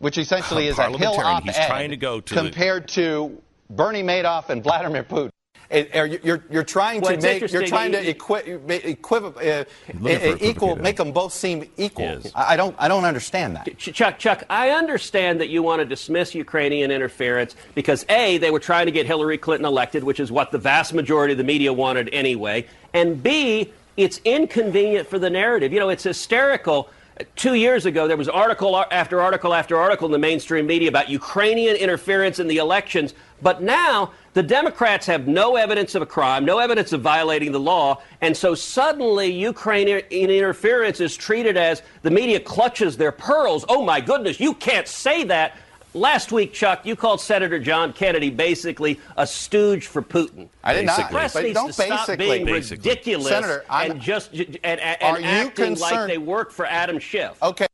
which 0.01 0.19
essentially 0.19 0.67
A 0.67 0.73
is 0.73 0.79
a 0.81 0.83
Hill 0.89 1.15
parliamentarian. 1.15 1.37
op-ed, 1.37 1.55
He's 1.55 1.67
trying 1.67 1.91
to 1.91 1.97
go 1.97 2.21
to 2.21 2.35
the- 2.35 2.41
compared 2.41 2.89
to 2.89 3.41
Bernie 3.71 4.03
Madoff 4.03 4.49
and 4.51 4.61
Vladimir 4.63 5.05
Putin. 5.05 5.31
It- 5.71 5.95
are 5.97 6.07
you- 6.07 6.21
You're, 6.23 6.45
you're 6.51 6.63
trying 6.65 7.01
Well, 7.01 7.17
to 7.17 7.23
make 7.23 7.51
you're 7.53 7.67
trying 7.67 7.93
to 7.93 8.01
He- 8.01 8.11
equi- 8.11 8.55
uh, 8.55 9.65
uh, 10.05 10.37
equal 10.41 10.77
make 10.77 10.97
them 10.97 11.13
both 11.13 11.33
seem 11.33 11.69
equal. 11.77 12.05
Yes. 12.05 12.31
I 12.35 12.55
I 12.55 12.57
don't 12.57 12.75
I 12.79 12.89
don't 12.89 13.05
understand 13.05 13.57
that. 13.57 13.77
Chuck, 13.79 14.19
Chuck, 14.19 14.45
I 14.49 14.71
understand 14.71 15.41
that 15.41 15.49
you 15.49 15.63
want 15.63 15.81
to 15.81 15.85
dismiss 15.85 16.35
Ukrainian 16.35 16.91
interference 16.91 17.55
because 17.75 18.07
A, 18.09 18.39
they 18.39 18.51
were 18.51 18.61
trying 18.61 18.87
to 18.87 18.93
get 18.93 19.07
Hillary 19.07 19.39
Clinton 19.39 19.67
elected, 19.67 20.05
which 20.05 20.21
is 20.21 20.31
what 20.33 20.51
the 20.53 20.59
vast 20.59 20.95
majority 20.95 21.33
of 21.33 21.39
the 21.39 21.45
media 21.45 21.73
wanted 21.73 22.09
anyway, 22.13 22.67
and 22.95 23.23
B, 23.23 23.73
it's 23.97 24.21
inconvenient 24.25 25.09
for 25.09 25.19
the 25.19 25.31
narrative. 25.31 25.73
You 25.73 25.81
know, 25.81 25.89
it's 25.89 26.05
hysterical. 26.05 26.89
Two 27.35 27.55
years 27.55 27.87
ago, 27.87 28.07
there 28.07 28.17
was 28.19 28.29
article 28.29 28.77
after 28.91 29.23
article 29.23 29.55
after 29.55 29.79
article 29.79 30.05
in 30.07 30.13
the 30.13 30.19
mainstream 30.19 30.67
media 30.67 30.89
about 30.91 31.09
Ukrainian 31.09 31.75
interference 31.77 32.39
in 32.39 32.47
the 32.47 32.59
elections, 32.59 33.15
but 33.41 33.63
now 33.63 34.13
the 34.37 34.43
Democrats 34.43 35.07
have 35.07 35.27
no 35.27 35.57
evidence 35.57 35.95
of 35.95 36.03
a 36.03 36.07
crime, 36.07 36.45
no 36.45 36.59
evidence 36.59 36.93
of 36.93 37.01
violating 37.01 37.53
the 37.53 37.59
law, 37.59 38.03
and 38.21 38.37
so 38.37 38.55
suddenly 38.55 39.29
Ukrainian 39.29 40.01
interference 40.11 41.01
is 41.01 41.17
treated 41.17 41.57
as 41.57 41.81
the 42.03 42.11
media 42.11 42.39
clutches 42.39 42.99
their 42.99 43.13
pearls. 43.13 43.65
Oh 43.67 43.83
my 43.83 43.99
goodness, 43.99 44.39
you 44.39 44.53
can't 44.53 44.87
say 44.87 45.25
that. 45.25 45.57
Last 45.95 46.33
week, 46.33 46.53
Chuck, 46.53 46.85
you 46.85 46.97
called 46.97 47.23
Senator 47.23 47.59
John 47.59 47.95
Kennedy 47.95 48.29
basically 48.29 49.01
a 49.17 49.27
stooge 49.27 49.87
for 49.87 50.03
Putin. 50.03 50.51
I 50.63 50.75
did 50.75 50.85
not. 50.85 50.99
The 50.99 51.05
press 51.05 51.33
But 51.33 51.45
needs 51.45 51.55
don't 51.55 51.69
to 51.69 51.73
stop 51.73 52.19
being 52.19 52.45
Basically. 52.45 52.77
ridiculous 52.91 53.29
Senator, 53.29 53.65
I'm- 53.71 53.93
and 53.93 54.01
just 54.03 54.35
and, 54.35 54.59
and, 54.63 54.81
Are 55.01 55.17
and 55.17 55.25
you 55.25 55.31
acting 55.31 55.77
like 55.77 56.09
they 56.09 56.19
work 56.19 56.53
for 56.53 56.67
Adam 56.67 56.99
Schiff. 56.99 57.43
Okay. 57.43 57.67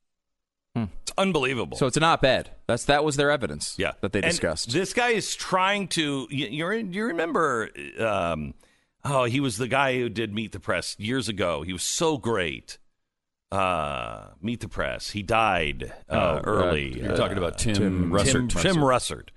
It's 0.75 1.13
unbelievable. 1.19 1.77
So 1.77 1.87
it's 1.87 1.97
an 1.99 2.03
op-ed. 2.03 2.51
That's 2.67 2.87
that 2.87 3.05
was 3.05 3.17
their 3.17 3.31
evidence. 3.31 3.75
yeah, 3.79 3.93
that 4.01 4.13
they 4.13 4.21
And 4.23 4.31
discussed. 4.31 4.71
This 4.73 4.95
guy 4.95 5.11
is 5.11 5.35
trying 5.37 5.89
to. 5.89 6.27
You, 6.31 6.47
you're, 6.47 6.75
you 6.75 7.05
remember? 7.07 7.69
Um, 7.99 8.55
oh, 9.05 9.25
he 9.25 9.41
was 9.41 9.59
the 9.59 9.69
guy 9.69 9.99
who 9.99 10.09
did 10.09 10.33
Meet 10.35 10.53
the 10.53 10.61
Press 10.61 10.97
years 10.99 11.29
ago. 11.29 11.63
He 11.63 11.73
was 11.75 11.83
so 11.83 12.17
great. 12.17 12.79
Uh, 13.51 14.29
Meet 14.41 14.61
the 14.61 14.69
Press. 14.69 15.11
He 15.11 15.23
died 15.23 15.93
uh, 16.09 16.41
Oh, 16.41 16.41
early. 16.45 17.03
uh, 17.03 17.07
you're 17.09 17.17
talking 17.17 17.37
about 17.37 17.59
Tim 17.59 17.75
Tim 17.75 18.11
Russert. 18.11 18.33
Tim, 18.33 18.49
Tim 18.49 18.77
Russert. 18.77 19.29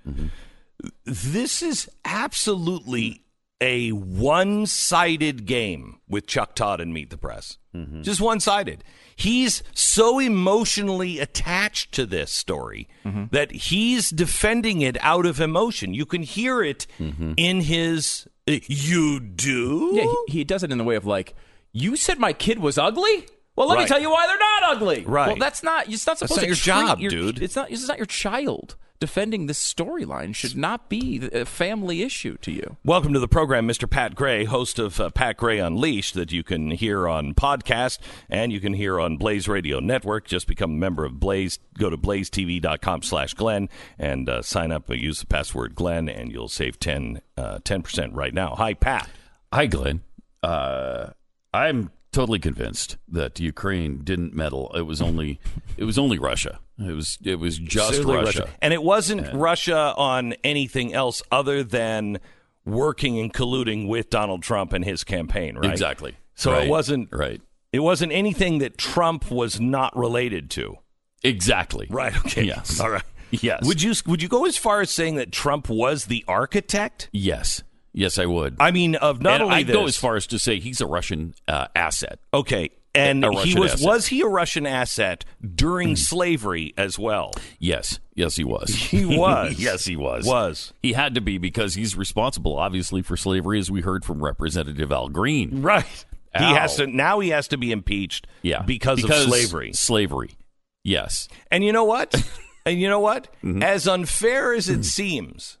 This 1.04 1.62
is 1.62 1.90
absolutely 2.06 3.24
a 3.60 3.90
one-sided 3.90 5.46
game 5.46 6.00
with 6.08 6.26
Chuck 6.26 6.54
Todd 6.54 6.80
and 6.80 6.92
Meet 6.92 7.10
the 7.10 7.18
Press. 7.18 7.58
Mm-hmm. 7.74 8.02
Just 8.02 8.20
one-sided. 8.20 8.84
He's 9.14 9.62
so 9.72 10.18
emotionally 10.18 11.18
attached 11.18 11.92
to 11.92 12.04
this 12.04 12.30
story 12.30 12.88
mm-hmm. 13.04 13.24
that 13.30 13.50
he's 13.50 14.10
defending 14.10 14.82
it 14.82 14.98
out 15.00 15.24
of 15.24 15.40
emotion. 15.40 15.94
You 15.94 16.04
can 16.04 16.22
hear 16.22 16.62
it 16.62 16.86
mm-hmm. 16.98 17.32
in 17.36 17.62
his. 17.62 18.28
You 18.46 19.20
do? 19.20 19.92
yeah, 19.94 20.04
he, 20.26 20.38
he 20.38 20.44
does 20.44 20.62
it 20.62 20.70
in 20.70 20.78
the 20.78 20.84
way 20.84 20.96
of 20.96 21.06
like, 21.06 21.34
you 21.72 21.96
said 21.96 22.18
my 22.18 22.32
kid 22.32 22.58
was 22.58 22.78
ugly. 22.78 23.26
Well, 23.56 23.68
let 23.68 23.76
Right. 23.76 23.82
me 23.84 23.88
tell 23.88 24.00
you 24.00 24.10
why 24.10 24.26
they're 24.26 24.38
not 24.38 24.62
ugly. 24.76 25.04
Right. 25.06 25.28
Well, 25.28 25.36
that's 25.36 25.62
not. 25.62 25.88
It's 25.88 26.06
not 26.06 26.18
That's 26.18 26.30
supposed 26.30 26.40
not 26.40 26.42
to 26.42 26.46
your 26.46 26.56
treat 26.56 26.86
job, 26.88 27.00
your- 27.00 27.10
dude. 27.10 27.42
It's 27.42 27.56
not. 27.56 27.70
It's 27.70 27.88
not 27.88 27.96
your 27.96 28.06
child. 28.06 28.76
Defending 28.98 29.44
this 29.46 29.58
storyline 29.62 30.34
should 30.34 30.56
not 30.56 30.88
be 30.88 31.28
a 31.30 31.44
family 31.44 32.00
issue 32.02 32.38
to 32.38 32.50
you. 32.50 32.76
Welcome 32.82 33.12
to 33.12 33.18
the 33.20 33.28
program, 33.28 33.68
Mr. 33.68 33.88
Pat 33.88 34.14
Gray, 34.14 34.44
host 34.46 34.78
of 34.78 34.98
uh, 34.98 35.10
Pat 35.10 35.36
Gray 35.36 35.58
Unleashed, 35.58 36.14
that 36.14 36.32
you 36.32 36.42
can 36.42 36.70
hear 36.70 37.06
on 37.06 37.34
podcast 37.34 37.98
and 38.30 38.52
you 38.54 38.58
can 38.58 38.72
hear 38.72 38.98
on 38.98 39.18
Blaze 39.18 39.48
Radio 39.48 39.80
Network. 39.80 40.26
Just 40.26 40.46
become 40.46 40.70
a 40.70 40.76
member 40.78 41.04
of 41.04 41.20
Blaze. 41.20 41.58
Go 41.78 41.90
to 41.90 41.98
blazetv.com 41.98 43.02
slash 43.02 43.34
Glenn 43.34 43.68
and 43.98 44.30
uh, 44.30 44.40
sign 44.40 44.72
up. 44.72 44.88
and 44.88 44.98
Use 44.98 45.20
the 45.20 45.26
password 45.26 45.74
Glenn, 45.74 46.08
and 46.08 46.32
you'll 46.32 46.48
save 46.48 46.80
10, 46.80 47.20
uh, 47.36 47.58
10% 47.58 48.10
right 48.14 48.32
now. 48.32 48.54
Hi, 48.56 48.72
Pat. 48.72 49.10
Hi, 49.52 49.66
Glenn. 49.66 50.00
Uh, 50.42 51.08
I'm 51.52 51.90
totally 52.12 52.38
convinced 52.38 52.96
that 53.08 53.38
Ukraine 53.40 53.98
didn't 54.04 54.34
meddle. 54.34 54.72
It 54.74 54.82
was 54.82 55.00
only 55.02 55.38
it 55.76 55.84
was 55.84 55.98
only 55.98 56.18
Russia. 56.18 56.58
It 56.78 56.92
was 56.92 57.18
it 57.24 57.36
was 57.36 57.58
just 57.58 57.94
Certainly 57.94 58.16
Russia. 58.16 58.48
And 58.62 58.72
it 58.72 58.82
wasn't 58.82 59.32
Russia 59.34 59.94
on 59.96 60.34
anything 60.44 60.92
else 60.94 61.22
other 61.30 61.62
than 61.62 62.18
working 62.64 63.18
and 63.18 63.32
colluding 63.32 63.86
with 63.88 64.10
Donald 64.10 64.42
Trump 64.42 64.72
and 64.72 64.84
his 64.84 65.04
campaign, 65.04 65.56
right? 65.56 65.70
Exactly. 65.70 66.16
So 66.34 66.52
Right. 66.52 66.66
it 66.66 66.70
wasn't 66.70 67.08
right. 67.12 67.40
It 67.72 67.80
wasn't 67.80 68.12
anything 68.12 68.58
that 68.58 68.78
Trump 68.78 69.30
was 69.30 69.60
not 69.60 69.96
related 69.96 70.50
to. 70.50 70.78
Exactly. 71.22 71.86
Right. 71.90 72.16
Okay. 72.26 72.44
Yes. 72.44 72.80
All 72.80 72.90
right. 72.90 73.02
Yes. 73.30 73.66
Would 73.66 73.82
you 73.82 73.92
would 74.06 74.22
you 74.22 74.28
go 74.28 74.46
as 74.46 74.56
far 74.56 74.80
as 74.80 74.90
saying 74.90 75.16
that 75.16 75.32
Trump 75.32 75.68
was 75.68 76.06
the 76.06 76.24
architect? 76.28 77.08
Yes. 77.12 77.62
Yes, 77.96 78.18
I 78.18 78.26
would. 78.26 78.56
I 78.60 78.72
mean, 78.72 78.94
of 78.94 79.22
not 79.22 79.34
and 79.34 79.42
only 79.44 79.56
I'd 79.56 79.66
this, 79.66 79.74
go 79.74 79.86
as 79.86 79.96
far 79.96 80.16
as 80.16 80.26
to 80.28 80.38
say 80.38 80.60
he's 80.60 80.82
a 80.82 80.86
Russian 80.86 81.34
uh, 81.48 81.68
asset. 81.74 82.18
okay, 82.32 82.70
and 82.94 83.24
he 83.24 83.58
was 83.58 83.72
asset. 83.72 83.86
was 83.86 84.06
he 84.08 84.20
a 84.20 84.26
Russian 84.26 84.66
asset 84.66 85.24
during 85.54 85.96
slavery 85.96 86.74
as 86.76 86.98
well? 86.98 87.32
Yes. 87.58 87.98
Yes, 88.14 88.36
he 88.36 88.44
was. 88.44 88.74
He 88.74 89.04
was. 89.04 89.54
yes, 89.58 89.84
he 89.84 89.96
was. 89.96 90.26
Was 90.26 90.72
He 90.82 90.92
had 90.92 91.14
to 91.14 91.20
be 91.20 91.38
because 91.38 91.74
he's 91.74 91.96
responsible, 91.96 92.58
obviously, 92.58 93.02
for 93.02 93.16
slavery, 93.16 93.58
as 93.58 93.70
we 93.70 93.80
heard 93.80 94.04
from 94.04 94.22
Representative 94.22 94.92
Al 94.92 95.08
Green. 95.08 95.62
right. 95.62 96.04
He 96.38 96.44
has 96.44 96.76
to 96.76 96.86
now. 96.86 97.20
He 97.20 97.30
has 97.30 97.48
to 97.48 97.56
be 97.56 97.72
impeached. 97.72 98.26
Yeah, 98.42 98.60
because, 98.60 99.02
of 99.02 99.10
slavery. 99.10 99.72
Slavery. 99.72 100.36
Yes. 100.84 101.28
And 101.50 101.64
you 101.64 101.72
know 101.72 101.84
what? 101.84 102.14
and 102.66 102.78
you 102.78 102.90
know 102.90 103.00
what? 103.00 103.32
Mm-hmm. 103.42 103.62
As 103.62 103.88
unfair 103.88 104.52
as 104.52 104.68
it 104.68 104.84
seems, 104.84 105.56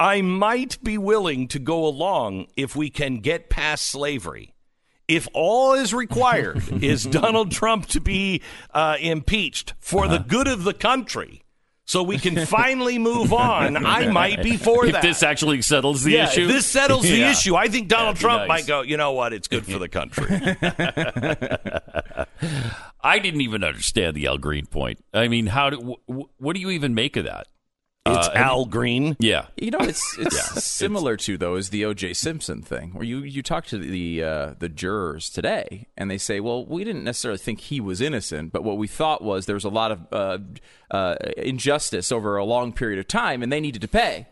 I 0.00 0.22
might 0.22 0.82
be 0.82 0.96
willing 0.98 1.46
to 1.48 1.58
go 1.58 1.86
along 1.86 2.46
if 2.56 2.74
we 2.74 2.88
can 2.90 3.18
get 3.18 3.50
past 3.50 3.86
slavery. 3.86 4.54
If 5.06 5.28
all 5.34 5.74
is 5.74 5.92
required 5.92 6.62
is 6.82 7.04
Donald 7.04 7.50
Trump 7.52 7.86
to 7.88 8.00
be 8.00 8.40
uh, 8.72 8.96
impeached 8.98 9.74
for 9.78 10.06
Uh-huh. 10.06 10.16
the 10.18 10.24
good 10.24 10.48
of 10.48 10.64
the 10.64 10.72
country, 10.72 11.42
so 11.84 12.02
we 12.04 12.16
can 12.18 12.46
finally 12.46 12.98
move 12.98 13.32
on, 13.32 13.76
I 13.84 14.06
might 14.08 14.42
be 14.42 14.56
for 14.56 14.86
if 14.86 14.92
that. 14.92 15.02
this 15.02 15.22
actually 15.24 15.60
settles 15.62 16.04
the 16.04 16.12
yeah, 16.12 16.28
issue, 16.30 16.42
if 16.42 16.48
this 16.48 16.66
settles 16.66 17.02
the 17.02 17.08
Yeah. 17.18 17.30
issue. 17.32 17.56
I 17.56 17.66
think 17.68 17.88
Donald 17.88 18.14
That'd 18.16 18.20
Trump 18.22 18.38
nice. 18.42 18.48
might 18.48 18.66
go. 18.68 18.82
You 18.82 18.96
know 18.96 19.12
what? 19.12 19.32
It's 19.32 19.48
good 19.48 19.66
for 19.66 19.78
the 19.80 19.88
country. 19.88 20.24
I 23.02 23.18
didn't 23.18 23.40
even 23.40 23.64
understand 23.64 24.14
the 24.16 24.26
Al 24.28 24.38
Green 24.38 24.66
point. 24.66 25.04
I 25.12 25.28
mean, 25.28 25.46
how 25.48 25.70
do 25.70 25.96
wh- 26.08 26.40
what 26.40 26.54
do 26.54 26.60
you 26.60 26.70
even 26.70 26.94
make 26.94 27.16
of 27.16 27.24
that? 27.24 27.48
It's 28.06 28.28
Uh, 28.28 28.32
Al 28.34 28.64
Green. 28.64 29.14
Yeah. 29.20 29.46
You 29.58 29.70
know, 29.72 29.78
it's 29.80 30.16
it's 30.18 30.64
similar 30.64 31.18
to 31.18 31.36
though 31.36 31.56
is 31.56 31.68
the 31.68 31.84
O.J. 31.84 32.14
Simpson 32.14 32.62
thing, 32.62 32.92
where 32.94 33.04
you 33.04 33.18
you 33.18 33.42
talk 33.42 33.66
to 33.66 33.78
the 33.78 34.24
uh, 34.24 34.54
the 34.58 34.70
jurors 34.70 35.28
today, 35.28 35.86
and 35.98 36.10
they 36.10 36.16
say, 36.16 36.40
well, 36.40 36.64
we 36.64 36.82
didn't 36.82 37.04
necessarily 37.04 37.36
think 37.38 37.60
he 37.60 37.78
was 37.78 38.00
innocent, 38.00 38.52
but 38.52 38.64
what 38.64 38.78
we 38.78 38.86
thought 38.88 39.22
was 39.22 39.44
there 39.44 39.54
was 39.54 39.64
a 39.64 39.68
lot 39.68 39.92
of 39.92 40.00
uh, 40.12 40.38
uh, 40.90 41.16
injustice 41.36 42.10
over 42.10 42.36
a 42.38 42.44
long 42.44 42.72
period 42.72 42.98
of 42.98 43.06
time, 43.06 43.42
and 43.42 43.52
they 43.52 43.60
needed 43.60 43.82
to 43.82 43.88
pay. 43.88 44.26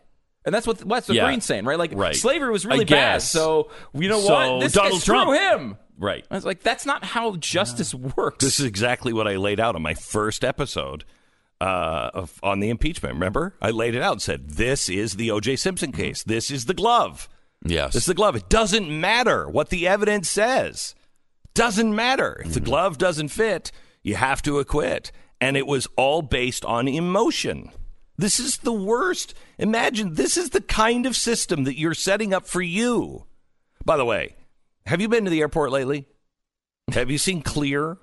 And 0.47 0.55
that's 0.55 0.67
what 0.67 0.79
that's 0.79 1.09
what 1.09 1.15
Yeah. 1.15 1.27
Green's 1.27 1.45
saying, 1.45 1.67
right? 1.67 1.79
Like 1.79 1.91
Right. 1.95 2.17
slavery 2.17 2.51
was 2.51 2.65
really 2.65 2.87
bad, 2.87 3.21
so 3.21 3.71
you 3.93 4.09
know 4.09 4.21
So 4.21 4.33
what? 4.55 4.61
This 4.61 4.73
Donald 4.73 4.93
guy, 4.95 4.99
screw 4.99 5.15
Trump- 5.15 5.39
him. 5.61 5.77
Right. 5.99 6.25
I 6.31 6.35
was 6.37 6.47
like, 6.47 6.63
that's 6.63 6.87
not 6.87 7.05
how 7.05 7.37
justice 7.37 7.93
works. 7.93 8.43
This 8.43 8.61
is 8.61 8.65
exactly 8.65 9.13
what 9.13 9.29
I 9.29 9.37
laid 9.37 9.61
out 9.61 9.75
on 9.75 9.83
my 9.83 9.93
first 9.95 10.43
episode 10.45 11.05
uh, 11.61 12.11
of, 12.15 12.39
on 12.43 12.61
the 12.61 12.71
impeachment. 12.71 13.15
Remember, 13.15 13.55
I 13.61 13.71
laid 13.71 13.95
it 13.95 14.03
out 14.03 14.13
and 14.13 14.23
said, 14.23 14.51
"This 14.51 14.89
is 14.89 15.15
the 15.17 15.31
O.J. 15.31 15.57
Simpson 15.57 15.93
case. 15.93 16.23
This 16.23 16.51
is 16.51 16.67
the 16.67 16.75
glove. 16.75 17.29
Yes. 17.65 17.93
This 17.93 18.03
is 18.05 18.07
the 18.07 18.15
glove. 18.15 18.37
It 18.37 18.49
doesn't 18.49 18.89
matter 18.89 19.49
what 19.49 19.71
the 19.71 19.87
evidence 19.89 20.29
says. 20.29 20.95
Doesn't 21.55 21.95
matter 21.95 22.41
if 22.45 22.55
the 22.55 22.61
glove 22.61 22.99
doesn't 22.99 23.29
fit. 23.29 23.73
You 24.03 24.17
have 24.17 24.43
to 24.43 24.59
acquit." 24.59 25.13
And 25.41 25.57
it 25.57 25.69
was 25.69 25.87
all 25.97 26.23
based 26.23 26.65
on 26.65 26.89
emotion. 26.89 27.71
This 28.17 28.41
is 28.41 28.59
the 28.59 28.73
worst. 28.73 29.35
Imagine 29.59 30.15
this 30.15 30.37
is 30.37 30.51
the 30.51 30.61
kind 30.61 31.07
of 31.07 31.15
system 31.15 31.63
that 31.65 31.79
you're 31.79 31.95
setting 31.95 32.35
up 32.35 32.47
for 32.49 32.61
you. 32.61 33.27
By 33.85 33.97
the 33.97 34.05
way, 34.05 34.35
have 34.87 35.01
you 35.01 35.09
been 35.09 35.25
to 35.25 35.31
the 35.31 35.41
airport 35.41 35.71
lately? 35.71 36.07
Have 36.93 37.11
you 37.11 37.19
seen 37.19 37.43
Clear? 37.43 37.99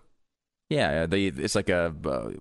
Yeah, 0.70 1.06
they, 1.06 1.26
it's 1.28 1.56
like 1.56 1.70
a, 1.70 1.94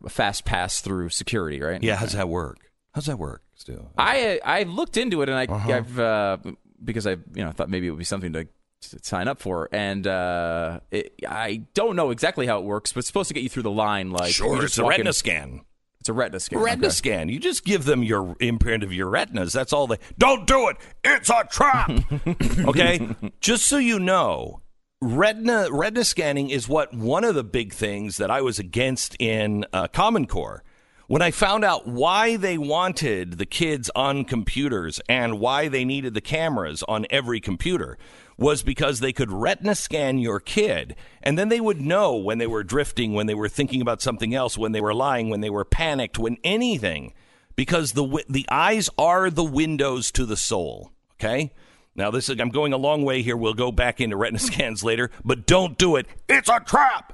a 0.04 0.08
fast 0.08 0.44
pass 0.44 0.80
through 0.80 1.10
security, 1.10 1.60
right? 1.60 1.82
Yeah, 1.82 1.96
how's 1.96 2.12
that 2.12 2.28
work? 2.28 2.58
How's 2.92 3.06
that 3.06 3.18
work, 3.18 3.42
Stu? 3.54 3.86
I 3.98 4.40
I 4.44 4.62
looked 4.62 4.96
into 4.96 5.22
it 5.22 5.28
and 5.28 5.36
I 5.38 5.44
Uh-huh. 5.46 5.72
I've 5.72 5.98
uh, 5.98 6.36
because 6.82 7.06
I 7.06 7.12
you 7.34 7.44
know 7.44 7.50
thought 7.50 7.68
maybe 7.68 7.86
it 7.86 7.90
would 7.90 7.98
be 7.98 8.04
something 8.04 8.32
to, 8.34 8.44
to 8.44 8.98
sign 9.02 9.26
up 9.28 9.40
for 9.40 9.68
and 9.72 10.06
uh, 10.06 10.80
it, 10.90 11.14
I 11.28 11.62
don't 11.74 11.96
know 11.96 12.10
exactly 12.10 12.46
how 12.46 12.58
it 12.60 12.64
works, 12.64 12.92
but 12.92 12.98
it's 13.00 13.08
supposed 13.08 13.28
to 13.28 13.34
get 13.34 13.42
you 13.42 13.48
through 13.48 13.64
the 13.64 13.70
line 13.70 14.10
like 14.10 14.32
sure, 14.32 14.64
it's 14.64 14.78
a 14.78 14.82
in- 14.82 14.88
retina 14.88 15.12
scan. 15.12 15.62
It's 16.00 16.08
a 16.10 16.12
retina 16.12 16.38
scan. 16.38 16.58
Retina 16.60 16.86
okay. 16.88 16.94
scan. 16.94 17.28
You 17.30 17.38
just 17.40 17.64
give 17.64 17.84
them 17.86 18.02
your 18.02 18.36
imprint 18.38 18.84
of 18.84 18.92
your 18.92 19.08
retinas. 19.08 19.54
That's 19.54 19.72
all 19.72 19.86
they. 19.86 19.96
Don't 20.18 20.46
do 20.46 20.68
it. 20.68 20.76
It's 21.02 21.30
a 21.30 21.44
trap. 21.50 21.90
okay. 22.68 23.08
Just 23.40 23.64
so 23.64 23.78
you 23.78 23.98
know, 23.98 24.60
retina 25.04 25.68
retina 25.70 26.04
scanning 26.04 26.50
is 26.50 26.68
what 26.68 26.94
one 26.94 27.24
of 27.24 27.34
the 27.34 27.44
big 27.44 27.72
things 27.72 28.16
that 28.16 28.30
I 28.30 28.40
was 28.40 28.58
against 28.58 29.16
in 29.20 29.66
uh, 29.72 29.88
Common 29.88 30.26
Core. 30.26 30.62
When 31.06 31.20
I 31.20 31.30
found 31.32 31.64
out 31.64 31.86
why 31.86 32.36
they 32.36 32.56
wanted 32.56 33.36
the 33.36 33.44
kids 33.44 33.90
on 33.94 34.24
computers 34.24 35.00
and 35.06 35.38
why 35.38 35.68
they 35.68 35.84
needed 35.84 36.14
the 36.14 36.22
cameras 36.22 36.82
on 36.88 37.06
every 37.10 37.40
computer 37.40 37.98
was 38.38 38.62
because 38.62 39.00
they 39.00 39.12
could 39.12 39.30
retina 39.30 39.74
scan 39.74 40.18
your 40.18 40.40
kid 40.40 40.96
and 41.22 41.38
then 41.38 41.50
they 41.50 41.60
would 41.60 41.80
know 41.80 42.16
when 42.16 42.38
they 42.38 42.46
were 42.46 42.64
drifting, 42.64 43.12
when 43.12 43.26
they 43.26 43.34
were 43.34 43.50
thinking 43.50 43.82
about 43.82 44.00
something 44.00 44.34
else, 44.34 44.56
when 44.56 44.72
they 44.72 44.80
were 44.80 44.94
lying, 44.94 45.28
when 45.28 45.42
they 45.42 45.50
were 45.50 45.64
panicked, 45.64 46.18
when 46.18 46.38
anything 46.42 47.12
because 47.56 47.92
the 47.92 48.24
the 48.28 48.46
eyes 48.50 48.88
are 48.98 49.30
the 49.30 49.44
windows 49.44 50.10
to 50.12 50.24
the 50.24 50.36
soul, 50.36 50.90
okay? 51.20 51.52
Now 51.96 52.10
this 52.10 52.28
is 52.28 52.40
I'm 52.40 52.48
going 52.50 52.72
a 52.72 52.76
long 52.76 53.02
way 53.04 53.22
here. 53.22 53.36
We'll 53.36 53.54
go 53.54 53.70
back 53.72 54.00
into 54.00 54.16
retina 54.16 54.38
scans 54.50 54.82
later, 54.82 55.10
but 55.24 55.46
don't 55.46 55.78
do 55.78 55.96
it. 55.96 56.06
It's 56.28 56.48
a 56.48 56.60
trap. 56.60 57.12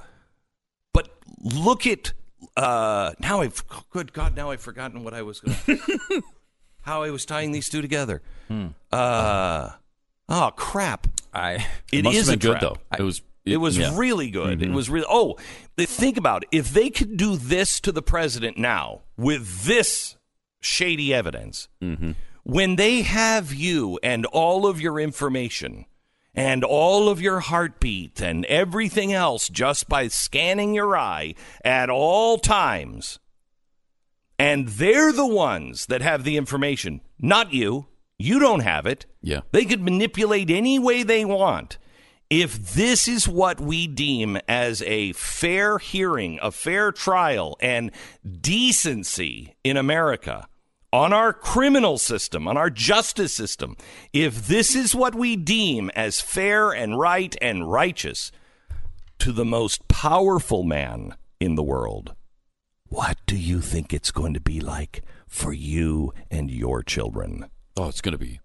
But 0.93 1.09
look 1.39 1.85
at 1.87 2.13
uh 2.57 3.11
now 3.19 3.41
I've 3.41 3.63
good 3.91 4.13
God 4.13 4.35
now 4.35 4.51
I've 4.51 4.61
forgotten 4.61 5.03
what 5.03 5.13
I 5.13 5.21
was 5.21 5.39
going 5.39 5.79
how 6.81 7.03
I 7.03 7.11
was 7.11 7.25
tying 7.25 7.51
these 7.51 7.69
two 7.69 7.81
together. 7.81 8.21
Uh 8.91 9.69
oh 10.29 10.51
crap. 10.55 11.07
I 11.33 11.65
It 11.91 12.03
must 12.03 12.17
is 12.17 12.29
a 12.29 12.37
good 12.37 12.59
trap. 12.59 12.61
though. 12.61 12.77
It 12.97 13.03
was. 13.03 13.21
It 13.43 13.57
was 13.57 13.75
yeah. 13.75 13.97
really 13.97 14.29
good. 14.29 14.61
It 14.61 14.69
was 14.69 14.87
really. 14.87 15.07
Oh, 15.09 15.35
think 15.77 16.15
about 16.17 16.43
it. 16.43 16.49
If 16.51 16.73
they 16.73 16.91
could 16.91 17.17
do 17.17 17.35
this 17.37 17.79
to 17.79 17.91
the 17.91 18.03
president 18.03 18.55
now 18.57 19.01
with 19.17 19.63
this 19.63 20.15
shady 20.61 21.11
evidence, 21.11 21.67
when 22.43 22.75
they 22.75 23.01
have 23.01 23.53
you 23.53 23.99
and 24.01 24.25
all 24.27 24.65
of 24.65 24.81
your 24.81 24.99
information 24.99 25.85
and 26.33 26.63
all 26.63 27.09
of 27.09 27.21
your 27.21 27.41
heartbeat 27.41 28.21
and 28.21 28.45
everything 28.45 29.11
else 29.13 29.49
just 29.49 29.89
by 29.89 30.07
scanning 30.07 30.73
your 30.73 30.95
eye 30.95 31.35
at 31.63 31.89
all 31.89 32.37
times, 32.37 33.19
and 34.39 34.67
they're 34.69 35.11
the 35.11 35.27
ones 35.27 35.85
that 35.87 36.01
have 36.01 36.23
the 36.23 36.37
information, 36.37 37.01
not 37.19 37.53
you. 37.53 37.87
You 38.17 38.39
don't 38.39 38.61
have 38.61 38.85
it. 38.85 39.05
Yeah. 39.21 39.41
They 39.51 39.65
could 39.65 39.81
manipulate 39.81 40.49
any 40.49 40.79
way 40.79 41.03
they 41.03 41.25
want. 41.25 41.77
If 42.29 42.75
this 42.75 43.07
is 43.07 43.27
what 43.27 43.59
we 43.59 43.87
deem 43.87 44.37
as 44.47 44.81
a 44.83 45.11
fair 45.13 45.79
hearing, 45.79 46.39
a 46.41 46.51
fair 46.51 46.91
trial, 46.91 47.57
and 47.59 47.91
decency 48.23 49.55
in 49.63 49.75
America, 49.75 50.47
on 50.93 51.13
our 51.13 51.31
criminal 51.33 51.97
system, 51.97 52.47
on 52.47 52.57
our 52.57 52.69
justice 52.69 53.33
system, 53.33 53.77
if 54.11 54.47
this 54.47 54.75
is 54.75 54.93
what 54.93 55.15
we 55.15 55.35
deem 55.35 55.89
as 55.95 56.19
fair 56.19 56.71
and 56.71 56.99
right 56.99 57.35
and 57.41 57.71
righteous 57.71 58.31
to 59.19 59.31
the 59.31 59.45
most 59.45 59.87
powerful 59.87 60.63
man 60.63 61.15
in 61.39 61.55
the 61.55 61.63
world, 61.63 62.13
what 62.85 63.17
do 63.25 63.37
you 63.37 63.61
think 63.61 63.93
it's 63.93 64.11
going 64.11 64.33
to 64.33 64.41
be 64.41 64.59
like 64.59 65.03
for 65.27 65.53
you 65.53 66.13
and 66.29 66.51
your 66.51 66.83
children? 66.83 67.49
Oh, 67.77 67.87
it's 67.87 68.01
going 68.01 68.11
to 68.11 68.17
be. 68.17 68.41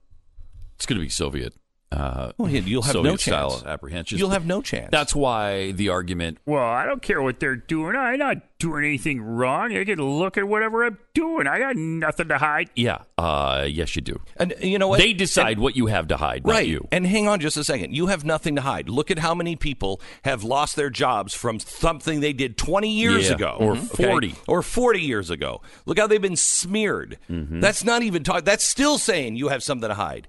It's 0.76 0.86
going 0.86 1.00
to 1.00 1.04
be 1.04 1.10
Soviet. 1.10 1.54
Uh, 1.96 2.32
Well, 2.36 2.50
you'll 2.50 2.82
have 2.82 2.92
Soviet 2.92 3.10
no 3.12 3.16
style 3.16 3.50
chance. 3.52 3.64
apprehension. 3.64 4.18
You'll 4.18 4.30
have 4.30 4.44
no 4.46 4.60
chance. 4.62 4.88
That's 4.90 5.14
why 5.14 5.72
the 5.72 5.88
argument. 5.88 6.38
Well, 6.44 6.62
I 6.64 6.84
don't 6.84 7.00
care 7.02 7.22
what 7.22 7.40
they're 7.40 7.56
doing. 7.56 7.96
I'm 7.96 8.18
not 8.18 8.36
doing 8.58 8.84
anything 8.84 9.20
wrong. 9.22 9.72
They 9.72 9.84
can 9.84 9.98
look 10.00 10.36
at 10.38 10.46
whatever 10.48 10.84
I'm 10.84 10.98
doing. 11.14 11.46
I 11.46 11.58
got 11.58 11.76
nothing 11.76 12.28
to 12.28 12.38
hide. 12.38 12.70
Yeah. 12.74 12.98
Uh, 13.18 13.66
yes, 13.68 13.96
you 13.96 14.02
do. 14.02 14.20
and 14.36 14.54
you 14.60 14.78
know 14.78 14.88
what? 14.88 14.98
They 14.98 15.12
decide 15.12 15.58
what 15.58 15.76
you 15.76 15.86
have 15.86 16.08
to 16.08 16.16
hide, 16.16 16.46
not 16.46 16.52
right. 16.52 16.66
you. 16.66 16.86
And 16.92 17.06
hang 17.06 17.28
on 17.28 17.40
just 17.40 17.56
a 17.56 17.64
second. 17.64 17.94
You 17.94 18.06
have 18.08 18.24
nothing 18.24 18.56
to 18.56 18.62
hide. 18.62 18.88
Look 18.88 19.10
at 19.10 19.18
how 19.18 19.34
many 19.34 19.56
people 19.56 20.00
have 20.24 20.42
lost 20.44 20.76
their 20.76 20.90
jobs 20.90 21.34
from 21.34 21.60
something 21.60 22.20
they 22.20 22.32
did 22.32 22.56
20 22.58 22.90
years 22.90 23.28
Yeah, 23.28 23.34
ago 23.36 23.56
or 23.60 23.72
okay? 23.76 24.04
40. 24.06 24.34
or 24.48 24.62
40 24.62 25.00
years 25.00 25.30
ago. 25.30 25.60
Look 25.86 25.98
how 25.98 26.06
they've 26.06 26.20
been 26.20 26.36
smeared. 26.36 27.18
Mm-hmm. 27.30 27.60
That's 27.60 27.84
not 27.84 28.02
even 28.02 28.22
talk. 28.24 28.44
That's 28.44 28.64
still 28.64 28.98
saying 28.98 29.36
you 29.36 29.48
have 29.48 29.62
something 29.62 29.88
to 29.88 29.94
hide. 29.94 30.28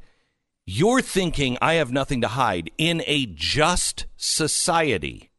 You're 0.69 1.01
thinking 1.01 1.58
I 1.62 1.75
have 1.75 1.93
nothing 1.93 2.19
to 2.19 2.27
hide 2.27 2.71
in 2.77 3.01
a 3.08 3.25
just 3.25 4.06
society. 4.17 5.32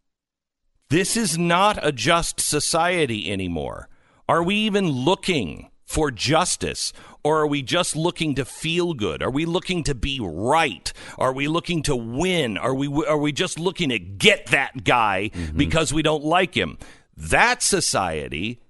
This 0.89 1.19
is 1.19 1.37
not 1.37 1.79
a 1.87 1.93
just 1.93 2.41
society 2.41 3.31
anymore. 3.31 3.91
Are 4.27 4.43
we 4.43 4.55
even 4.55 4.89
looking 4.89 5.69
for 5.85 6.11
justice? 6.11 6.95
Or 7.23 7.41
are 7.41 7.47
we 7.47 7.61
just 7.61 7.95
looking 7.95 8.37
to 8.37 8.47
feel 8.47 8.95
good? 8.95 9.23
Are 9.23 9.31
we 9.31 9.45
looking 9.45 9.85
to 9.85 9.95
be 9.95 10.19
right? 10.19 10.91
Are 11.19 11.35
we 11.35 11.47
looking 11.47 11.83
to 11.83 11.95
win? 11.95 12.57
Are 12.57 12.75
we 12.75 12.87
are 13.05 13.19
we 13.19 13.31
just 13.31 13.59
looking 13.59 13.91
to 13.91 13.99
get 13.99 14.47
that 14.47 14.83
guy 14.83 15.31
mm-hmm. 15.35 15.59
because 15.59 15.93
we 15.93 16.01
don't 16.01 16.25
like 16.25 16.55
him? 16.55 16.79
That 17.15 17.63
society, 17.63 18.63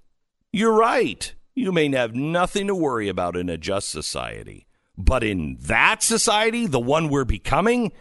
you're 0.51 0.73
right. 0.73 1.33
You 1.55 1.71
may 1.71 1.89
have 1.91 2.15
nothing 2.15 2.67
to 2.67 2.75
worry 2.75 3.07
about 3.07 3.37
in 3.37 3.47
a 3.47 3.57
just 3.57 3.87
society. 3.87 4.65
But 4.99 5.23
in 5.23 5.55
that 5.61 6.03
society, 6.03 6.67
the 6.67 6.79
one 6.79 7.07
we're 7.07 7.23
becoming, 7.23 7.93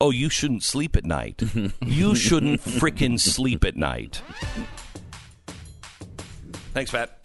oh, 0.00 0.10
you 0.10 0.30
shouldn't 0.30 0.62
sleep 0.62 0.96
at 0.96 1.04
night. 1.04 1.42
you 1.82 2.14
shouldn't 2.14 2.62
frickin' 2.62 3.20
sleep 3.20 3.64
at 3.64 3.76
night. 3.76 4.22
Thanks, 6.72 6.90
Pat. 6.90 7.18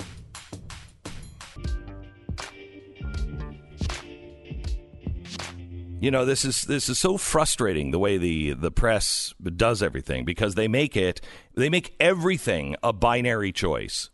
You 6.00 6.12
know, 6.12 6.26
this 6.26 6.46
is 6.46 6.63
this 6.63 6.89
is 6.89 7.00
so 7.00 7.17
frustrating 7.17 7.91
the 7.91 7.98
way 7.98 8.17
the 8.17 8.54
the 8.54 8.70
press 8.70 9.34
does 9.41 9.82
everything 9.82 10.26
because 10.26 10.54
they 10.54 10.67
make 10.67 10.96
it 10.96 11.22
they 11.56 11.70
make 11.70 11.96
everything 12.00 12.76
a 12.84 12.93
binary 12.93 13.52
choice. 13.52 14.12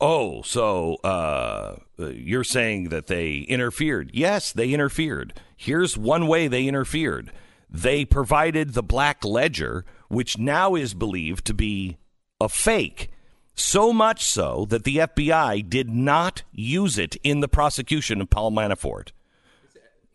Oh, 0.00 0.42
so 0.42 0.96
uh, 1.04 1.76
you're 1.98 2.44
saying 2.44 2.88
that 2.88 3.06
they 3.06 3.38
interfered? 3.38 4.10
Yes, 4.12 4.52
they 4.52 4.70
interfered. 4.70 5.34
Here's 5.56 5.96
one 5.96 6.26
way 6.26 6.48
they 6.48 6.66
interfered. 6.66 7.32
They 7.70 8.04
provided 8.04 8.74
the 8.74 8.82
black 8.82 9.24
ledger, 9.24 9.84
which 10.08 10.38
now 10.38 10.74
is 10.74 10.94
believed 10.94 11.44
to 11.46 11.54
be 11.54 11.98
a 12.40 12.48
fake. 12.48 13.10
So 13.54 13.92
much 13.92 14.24
so 14.24 14.66
that 14.70 14.84
the 14.84 14.96
FBI 14.96 15.68
did 15.68 15.88
not 15.88 16.42
use 16.52 16.98
it 16.98 17.16
in 17.22 17.40
the 17.40 17.48
prosecution 17.48 18.20
of 18.20 18.30
Paul 18.30 18.50
Manafort. 18.50 19.10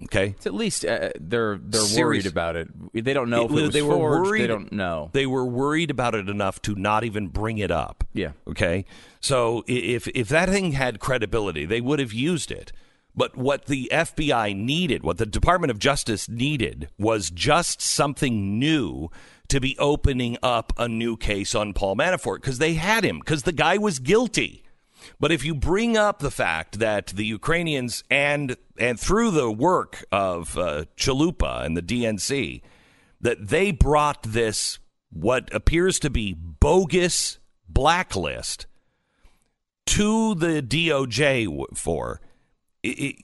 Okay. 0.03 0.27
It's 0.37 0.45
at 0.45 0.53
least 0.53 0.85
uh, 0.85 1.09
they're 1.19 1.57
they're 1.61 1.81
Serious- 1.81 1.97
worried 1.99 2.25
about 2.25 2.55
it. 2.55 2.67
They 2.93 3.13
don't 3.13 3.29
know 3.29 3.45
if 3.45 3.51
it 3.51 3.53
was 3.53 3.73
they 3.73 3.81
were 3.81 3.95
forged. 3.95 4.27
worried. 4.29 4.41
They 4.43 4.47
don't 4.47 4.71
know. 4.71 5.09
They 5.11 5.25
were 5.25 5.45
worried 5.45 5.91
about 5.91 6.15
it 6.15 6.29
enough 6.29 6.61
to 6.63 6.75
not 6.75 7.03
even 7.03 7.27
bring 7.27 7.57
it 7.57 7.69
up. 7.71 8.05
Yeah. 8.13 8.31
Okay. 8.47 8.85
So 9.19 9.63
if 9.67 10.07
if 10.09 10.29
that 10.29 10.49
thing 10.49 10.71
had 10.71 10.99
credibility, 10.99 11.65
they 11.65 11.81
would 11.81 11.99
have 11.99 12.13
used 12.13 12.49
it. 12.51 12.71
But 13.15 13.35
what 13.35 13.65
the 13.65 13.89
FBI 13.91 14.55
needed, 14.55 15.03
what 15.03 15.17
the 15.17 15.25
Department 15.25 15.71
of 15.71 15.79
Justice 15.79 16.29
needed, 16.29 16.87
was 16.97 17.29
just 17.29 17.81
something 17.81 18.57
new 18.57 19.09
to 19.49 19.59
be 19.59 19.75
opening 19.79 20.37
up 20.41 20.71
a 20.77 20.87
new 20.87 21.17
case 21.17 21.53
on 21.55 21.73
Paul 21.73 21.97
Manafort 21.97 22.35
because 22.37 22.59
they 22.59 22.75
had 22.75 23.03
him 23.03 23.19
because 23.19 23.43
the 23.43 23.51
guy 23.51 23.77
was 23.77 23.99
guilty. 23.99 24.63
But 25.19 25.31
if 25.31 25.43
you 25.43 25.53
bring 25.55 25.97
up 25.97 26.19
the 26.19 26.31
fact 26.31 26.79
that 26.79 27.07
the 27.07 27.25
Ukrainians 27.25 28.03
and 28.09 28.57
and 28.77 28.99
through 28.99 29.31
the 29.31 29.51
work 29.51 30.05
of 30.11 30.57
uh, 30.57 30.85
Chalupa 30.95 31.65
and 31.65 31.75
the 31.75 31.81
DNC, 31.81 32.61
that 33.21 33.47
they 33.49 33.71
brought 33.71 34.23
this 34.23 34.79
what 35.11 35.53
appears 35.53 35.99
to 35.99 36.09
be 36.09 36.33
bogus 36.33 37.39
blacklist 37.67 38.67
to 39.85 40.35
the 40.35 40.61
DOJ 40.61 41.65
for 41.75 42.21
it, 42.83 42.99
it, 42.99 43.15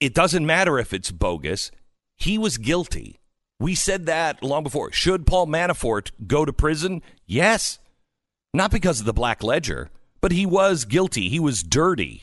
it 0.00 0.14
doesn't 0.14 0.46
matter 0.46 0.78
if 0.78 0.92
it's 0.92 1.10
bogus. 1.10 1.70
He 2.16 2.38
was 2.38 2.58
guilty. 2.58 3.20
We 3.58 3.74
said 3.74 4.06
that 4.06 4.42
long 4.42 4.62
before. 4.62 4.90
Should 4.92 5.26
Paul 5.26 5.46
Manafort 5.46 6.10
go 6.26 6.44
to 6.44 6.52
prison? 6.52 7.02
Yes. 7.26 7.78
Not 8.52 8.70
because 8.70 9.00
of 9.00 9.06
the 9.06 9.12
black 9.12 9.42
ledger, 9.42 9.90
but 10.20 10.32
he 10.32 10.46
was 10.46 10.84
guilty. 10.84 11.28
He 11.28 11.40
was 11.40 11.62
dirty. 11.62 12.22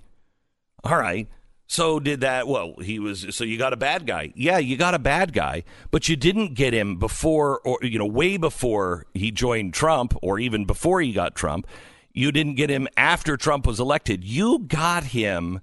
All 0.83 0.97
right. 0.97 1.27
So 1.69 1.99
did 1.99 2.21
that 2.21 2.47
well, 2.47 2.75
he 2.81 2.97
was 2.97 3.36
so 3.36 3.43
you 3.43 3.57
got 3.57 3.73
a 3.73 3.77
bad 3.77 4.07
guy. 4.07 4.31
Yeah, 4.36 4.57
you 4.57 4.77
got 4.77 4.93
a 4.93 4.99
bad 4.99 5.33
guy, 5.33 5.63
but 5.91 6.07
you 6.07 6.15
didn't 6.15 6.53
get 6.53 6.73
him 6.73 6.97
before 6.97 7.60
or 7.65 7.79
you 7.81 7.99
know, 7.99 8.05
way 8.05 8.38
before 8.38 9.05
he 9.13 9.31
joined 9.31 9.73
Trump 9.73 10.15
or 10.21 10.39
even 10.39 10.63
before 10.65 11.01
he 11.01 11.12
got 11.12 11.36
Trump. 11.36 11.67
You 12.13 12.31
didn't 12.31 12.55
get 12.55 12.69
him 12.69 12.88
after 12.95 13.36
Trump 13.36 13.67
was 13.67 13.79
elected. 13.81 14.23
You 14.23 14.60
got 14.60 15.03
him 15.05 15.60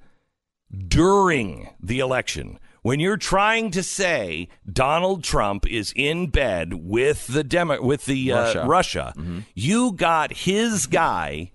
during 0.88 1.70
the 1.80 2.00
election. 2.00 2.58
When 2.82 3.00
you're 3.00 3.16
trying 3.16 3.70
to 3.70 3.82
say 3.82 4.48
Donald 4.70 5.24
Trump 5.24 5.66
is 5.66 5.92
in 5.96 6.26
bed 6.28 6.74
with 6.74 7.26
the 7.28 7.42
Demo- 7.42 7.80
with 7.82 8.04
the 8.04 8.30
uh, 8.30 8.36
Russia. 8.42 8.64
Russia, 8.66 9.14
you 9.54 9.92
got 9.92 10.32
his 10.34 10.86
guy 10.86 11.52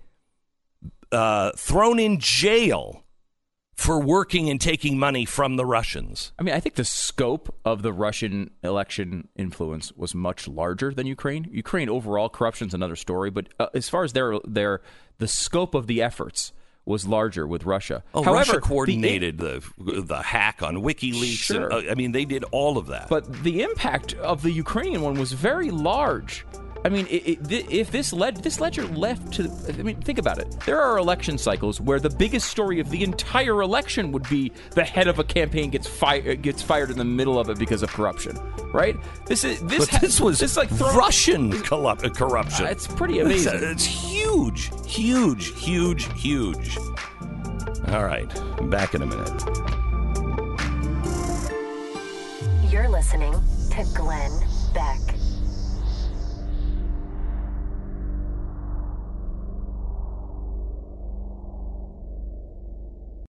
uh, 1.12 1.52
thrown 1.56 1.98
in 1.98 2.18
jail 2.18 3.04
for 3.74 3.98
working 3.98 4.50
and 4.50 4.60
taking 4.60 4.98
money 4.98 5.24
from 5.24 5.56
the 5.56 5.64
Russians. 5.64 6.32
I 6.38 6.42
mean, 6.42 6.54
I 6.54 6.60
think 6.60 6.74
the 6.74 6.84
scope 6.84 7.54
of 7.64 7.82
the 7.82 7.92
Russian 7.94 8.50
election 8.62 9.28
influence 9.36 9.90
was 9.92 10.14
much 10.14 10.46
larger 10.46 10.92
than 10.92 11.06
Ukraine. 11.06 11.48
Ukraine 11.50 11.88
overall 11.88 12.28
corruption 12.28 12.68
is 12.68 12.74
another 12.74 12.96
story, 12.96 13.30
but 13.30 13.48
uh, 13.58 13.68
as 13.74 13.88
far 13.88 14.04
as 14.04 14.12
their 14.12 14.38
their 14.46 14.82
the 15.18 15.26
scope 15.28 15.74
of 15.74 15.86
the 15.86 16.02
efforts 16.02 16.52
was 16.84 17.06
larger 17.06 17.46
with 17.46 17.64
Russia. 17.64 18.02
Oh, 18.14 18.22
However, 18.22 18.38
Russia 18.38 18.52
the- 18.52 18.60
coordinated 18.60 19.38
the 19.38 19.62
the, 19.78 20.16
hack 20.22 20.62
on 20.62 20.76
WikiLeaks. 20.78 21.38
Sure. 21.38 21.70
And, 21.70 21.88
uh, 21.88 21.90
I 21.90 21.94
mean, 21.94 22.12
they 22.12 22.24
did 22.24 22.44
all 22.52 22.76
of 22.78 22.88
that. 22.88 23.08
But 23.08 23.42
the 23.44 23.62
impact 23.62 24.14
of 24.14 24.42
the 24.42 24.50
Ukrainian 24.50 25.00
one 25.02 25.18
was 25.18 25.32
very 25.32 25.70
large. 25.70 26.44
I 26.82 26.88
mean, 26.88 27.06
it, 27.10 27.38
it, 27.52 27.70
if 27.70 27.90
this 27.90 28.10
led 28.12 28.36
this 28.38 28.58
ledger 28.58 28.86
left 28.86 29.34
to, 29.34 29.50
I 29.68 29.82
mean, 29.82 30.00
think 30.00 30.18
about 30.18 30.38
it. 30.38 30.50
There 30.64 30.80
are 30.80 30.96
election 30.96 31.36
cycles 31.36 31.78
where 31.80 32.00
the 32.00 32.08
biggest 32.08 32.48
story 32.48 32.80
of 32.80 32.88
the 32.88 33.02
entire 33.04 33.60
election 33.60 34.12
would 34.12 34.26
be 34.30 34.50
the 34.70 34.84
head 34.84 35.06
of 35.06 35.18
a 35.18 35.24
campaign 35.24 35.68
gets 35.70 35.86
fired 35.86 36.40
gets 36.40 36.62
fired 36.62 36.90
in 36.90 36.96
the 36.96 37.04
middle 37.04 37.38
of 37.38 37.50
it 37.50 37.58
because 37.58 37.82
of 37.82 37.90
corruption, 37.90 38.38
right? 38.72 38.96
This 39.26 39.44
is 39.44 39.60
this 39.64 39.90
but 39.90 40.00
this 40.00 40.20
was 40.20 40.38
this 40.38 40.56
like 40.56 40.70
throw- 40.70 40.96
Russian 40.96 41.52
collu- 41.52 42.02
uh, 42.02 42.08
corruption. 42.10 42.64
Uh, 42.66 42.70
it's 42.70 42.86
pretty 42.86 43.18
It's, 43.18 43.26
amazing. 43.46 43.60
it's 43.70 43.84
huge, 43.84 44.70
huge, 44.86 45.52
huge, 45.62 46.08
huge. 46.18 46.78
All 47.88 48.04
right, 48.04 48.28
back 48.70 48.94
in 48.94 49.02
a 49.02 49.06
minute. 49.06 49.42
You're 52.70 52.88
listening 52.88 53.32
to 53.32 53.84
Glenn 53.94 54.30
Beck. 54.72 55.00